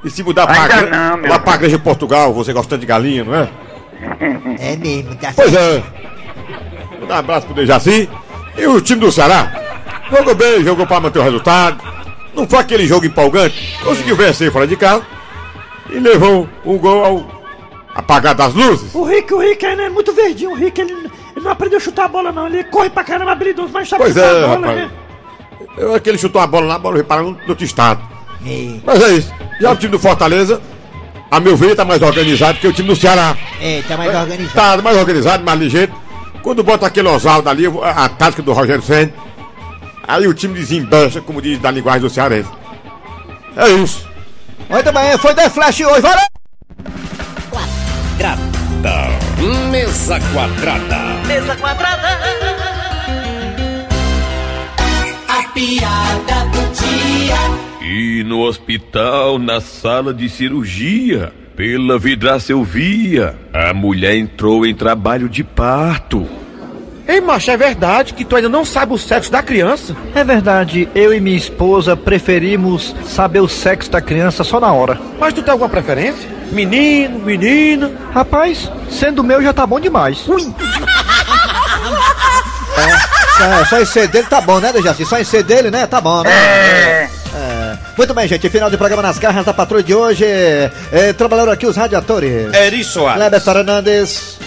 e 0.03 0.09
se 0.09 0.23
mudar 0.23 0.47
pra, 0.47 0.65
igre- 0.65 0.89
não, 0.89 1.29
lá 1.29 1.39
pra 1.39 1.55
igreja 1.55 1.77
de 1.77 1.83
Portugal, 1.83 2.33
você 2.33 2.53
gostando 2.53 2.81
de 2.81 2.85
galinha, 2.87 3.23
não 3.23 3.35
é? 3.35 3.49
É 4.59 4.75
mesmo, 4.77 5.15
tá 5.15 5.31
Pois 5.35 5.53
é. 5.53 5.83
Manda 6.99 7.13
um 7.13 7.17
abraço 7.17 7.45
pro 7.45 7.55
Dejaci. 7.55 8.09
E 8.57 8.67
o 8.67 8.81
time 8.81 8.99
do 9.01 9.11
Ceará? 9.11 9.51
Jogou 10.11 10.35
bem, 10.35 10.63
jogou 10.63 10.85
pra 10.85 10.99
manter 10.99 11.19
o 11.19 11.23
resultado. 11.23 11.81
Não 12.35 12.47
foi 12.47 12.59
aquele 12.59 12.85
jogo 12.87 13.05
empolgante. 13.05 13.77
Conseguiu 13.83 14.15
vencer 14.15 14.51
fora 14.51 14.67
de 14.67 14.75
casa. 14.75 15.03
E 15.89 15.99
levou 15.99 16.47
um 16.65 16.77
gol 16.77 17.03
ao 17.05 17.40
apagar 17.95 18.33
das 18.35 18.53
luzes. 18.53 18.93
O 18.93 19.03
Rick, 19.03 19.33
o 19.33 19.39
Rick 19.39 19.65
ainda 19.65 19.83
é 19.83 19.89
muito 19.89 20.13
verdinho. 20.13 20.51
O 20.51 20.55
Rick, 20.55 20.79
ele, 20.81 20.91
ele 20.93 21.09
não 21.43 21.51
aprendeu 21.51 21.77
a 21.77 21.81
chutar 21.81 22.05
a 22.05 22.07
bola, 22.07 22.31
não. 22.31 22.47
Ele 22.47 22.63
corre 22.65 22.89
pra 22.89 23.03
caramba 23.03 23.31
habilidoso, 23.31 23.69
mas 23.73 23.87
sabe 23.89 24.03
Pois 24.03 24.13
chutar 24.13 24.27
é, 24.27 24.43
a 24.43 24.47
bola, 24.47 24.67
rapaz. 24.67 24.75
né? 24.77 24.91
Eu, 25.77 25.95
aquele 25.95 26.17
chutou 26.17 26.41
a 26.41 26.47
bola 26.47 26.67
lá, 26.67 26.75
a 26.75 26.79
bola 26.79 27.03
parar 27.03 27.23
no 27.23 27.37
outro 27.47 27.63
estado. 27.63 28.01
É, 28.45 28.79
Mas 28.83 29.01
é 29.03 29.13
isso. 29.13 29.33
Já 29.59 29.71
o 29.71 29.75
time 29.75 29.91
do 29.91 29.99
Fortaleza, 29.99 30.59
a 31.29 31.39
meu 31.39 31.55
ver, 31.55 31.75
tá 31.75 31.85
mais 31.85 32.01
organizado 32.01 32.57
que 32.59 32.67
o 32.67 32.73
time 32.73 32.87
do 32.87 32.95
Ceará. 32.95 33.37
é 33.61 33.81
tá 33.87 33.95
mais 33.95 34.13
organizado. 34.15 34.77
Tá 34.77 34.81
mais 34.81 34.97
organizado, 34.97 35.43
mais 35.43 35.59
ligeiro. 35.59 35.93
Quando 36.41 36.63
bota 36.63 36.87
aquele 36.87 37.07
Oswaldo 37.07 37.47
ali, 37.49 37.65
a, 37.67 38.05
a 38.05 38.09
tática 38.09 38.41
do 38.41 38.51
Rogério 38.51 38.81
Senna, 38.81 39.13
aí 40.07 40.27
o 40.27 40.33
time 40.33 40.55
desembecha, 40.55 41.21
como 41.21 41.39
diz 41.41 41.59
da 41.59 41.69
linguagem 41.69 42.01
do 42.01 42.09
cearense. 42.09 42.49
É 43.55 43.69
isso. 43.69 44.09
Muito 44.67 44.91
bem, 44.91 45.17
foi 45.19 45.35
The 45.35 45.49
Flash 45.49 45.81
hoje, 45.81 46.01
valeu! 46.01 46.40
Quadrada. 48.21 49.17
Mesa 49.71 50.19
quadrada. 50.31 50.97
Mesa 51.27 51.55
quadrada. 51.55 52.19
A 55.27 55.43
piada 55.49 56.45
do 56.51 56.61
dia. 56.71 57.35
E 57.81 58.23
no 58.23 58.41
hospital, 58.41 59.39
na 59.39 59.59
sala 59.59 60.13
de 60.13 60.29
cirurgia, 60.29 61.33
pela 61.55 61.97
vidraça 61.97 62.51
eu 62.51 62.63
via, 62.63 63.35
a 63.51 63.73
mulher 63.73 64.15
entrou 64.15 64.67
em 64.67 64.75
trabalho 64.75 65.27
de 65.27 65.43
parto. 65.43 66.27
Ei, 67.07 67.19
macho, 67.19 67.49
é 67.49 67.57
verdade 67.57 68.13
que 68.13 68.23
tu 68.23 68.35
ainda 68.35 68.49
não 68.49 68.63
sabe 68.63 68.93
o 68.93 68.99
sexo 68.99 69.31
da 69.31 69.41
criança? 69.41 69.97
É 70.13 70.23
verdade, 70.23 70.87
eu 70.93 71.11
e 71.11 71.19
minha 71.19 71.35
esposa 71.35 71.97
preferimos 71.97 72.95
saber 73.03 73.39
o 73.39 73.47
sexo 73.47 73.89
da 73.89 73.99
criança 73.99 74.43
só 74.43 74.59
na 74.59 74.71
hora. 74.71 75.01
Mas 75.19 75.33
tu 75.33 75.41
tem 75.41 75.51
alguma 75.51 75.69
preferência? 75.69 76.40
Menino, 76.51 77.19
menina? 77.19 77.91
Rapaz, 78.13 78.69
sendo 78.89 79.23
meu 79.23 79.41
já 79.41 79.53
tá 79.53 79.65
bom 79.65 79.79
demais. 79.79 80.25
É, 83.41 83.65
só 83.65 83.79
em 83.79 83.85
ser 83.85 84.07
dele 84.07 84.27
tá 84.29 84.39
bom, 84.41 84.59
né, 84.59 84.71
Dejaci? 84.71 85.05
Só 85.05 85.17
em 85.17 85.23
ser 85.23 85.43
dele, 85.43 85.71
né? 85.71 85.87
Tá 85.87 85.99
bom, 85.99 86.23
né? 86.23 86.29
É. 86.31 87.09
Muito 87.97 88.13
bem, 88.13 88.27
gente. 88.27 88.49
Final 88.49 88.69
de 88.69 88.77
programa 88.77 89.01
nas 89.01 89.17
garras 89.17 89.45
da 89.45 89.53
patrulha 89.53 89.83
de 89.83 89.93
hoje. 89.93 90.25
É, 90.25 91.13
trabalharam 91.13 91.51
aqui 91.51 91.65
os 91.65 91.75
radiadores. 91.75 92.53
Eri 92.53 92.83
Soares. 92.83 93.17
Kleber 93.17 93.41
Fernandes. 93.41 94.37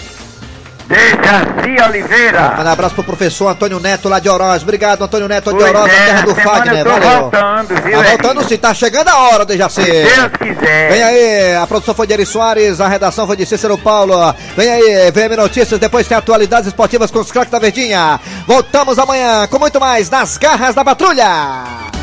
Dejaci 0.87 1.81
Oliveira. 1.89 2.53
Manda 2.57 2.69
um 2.69 2.73
abraço 2.73 2.95
pro 2.95 3.03
professor 3.03 3.47
Antônio 3.49 3.79
Neto 3.79 4.07
lá 4.07 4.19
de 4.19 4.29
Oroz. 4.29 4.61
Obrigado, 4.61 5.03
Antônio 5.03 5.27
Neto 5.27 5.51
de 5.51 5.63
Oroz, 5.63 5.75
é, 5.91 5.97
na 5.99 6.05
terra 6.05 6.19
na 6.19 6.25
do 6.25 6.35
Fagner. 6.35 6.83
Valeu. 6.85 7.21
voltando, 7.21 7.81
viu, 7.81 7.97
Tá 7.97 8.09
voltando 8.09 8.31
Edinho? 8.41 8.49
sim, 8.49 8.57
tá 8.57 8.73
chegando 8.73 9.07
a 9.09 9.17
hora, 9.29 9.45
Dejaci. 9.45 9.81
Se 9.81 9.91
Deus 9.91 10.31
quiser. 10.39 10.91
Vem 10.91 11.03
aí, 11.03 11.55
a 11.55 11.65
produção 11.67 11.95
foi 11.95 12.05
de 12.07 12.13
Eri 12.13 12.25
Soares, 12.25 12.79
a 12.79 12.87
redação 12.87 13.25
foi 13.25 13.35
de 13.35 13.45
Cícero 13.45 13.77
Paulo. 13.77 14.15
Vem 14.55 14.69
aí, 14.69 15.11
VM 15.11 15.35
Notícias, 15.37 15.79
depois 15.79 16.07
tem 16.07 16.17
atualidades 16.17 16.67
esportivas 16.67 17.09
com 17.09 17.19
os 17.19 17.31
craques 17.31 17.51
da 17.51 17.59
Verdinha. 17.59 18.19
Voltamos 18.45 18.99
amanhã 18.99 19.47
com 19.47 19.57
muito 19.57 19.79
mais 19.79 20.09
nas 20.09 20.37
garras 20.37 20.75
da 20.75 20.83
patrulha. 20.85 21.94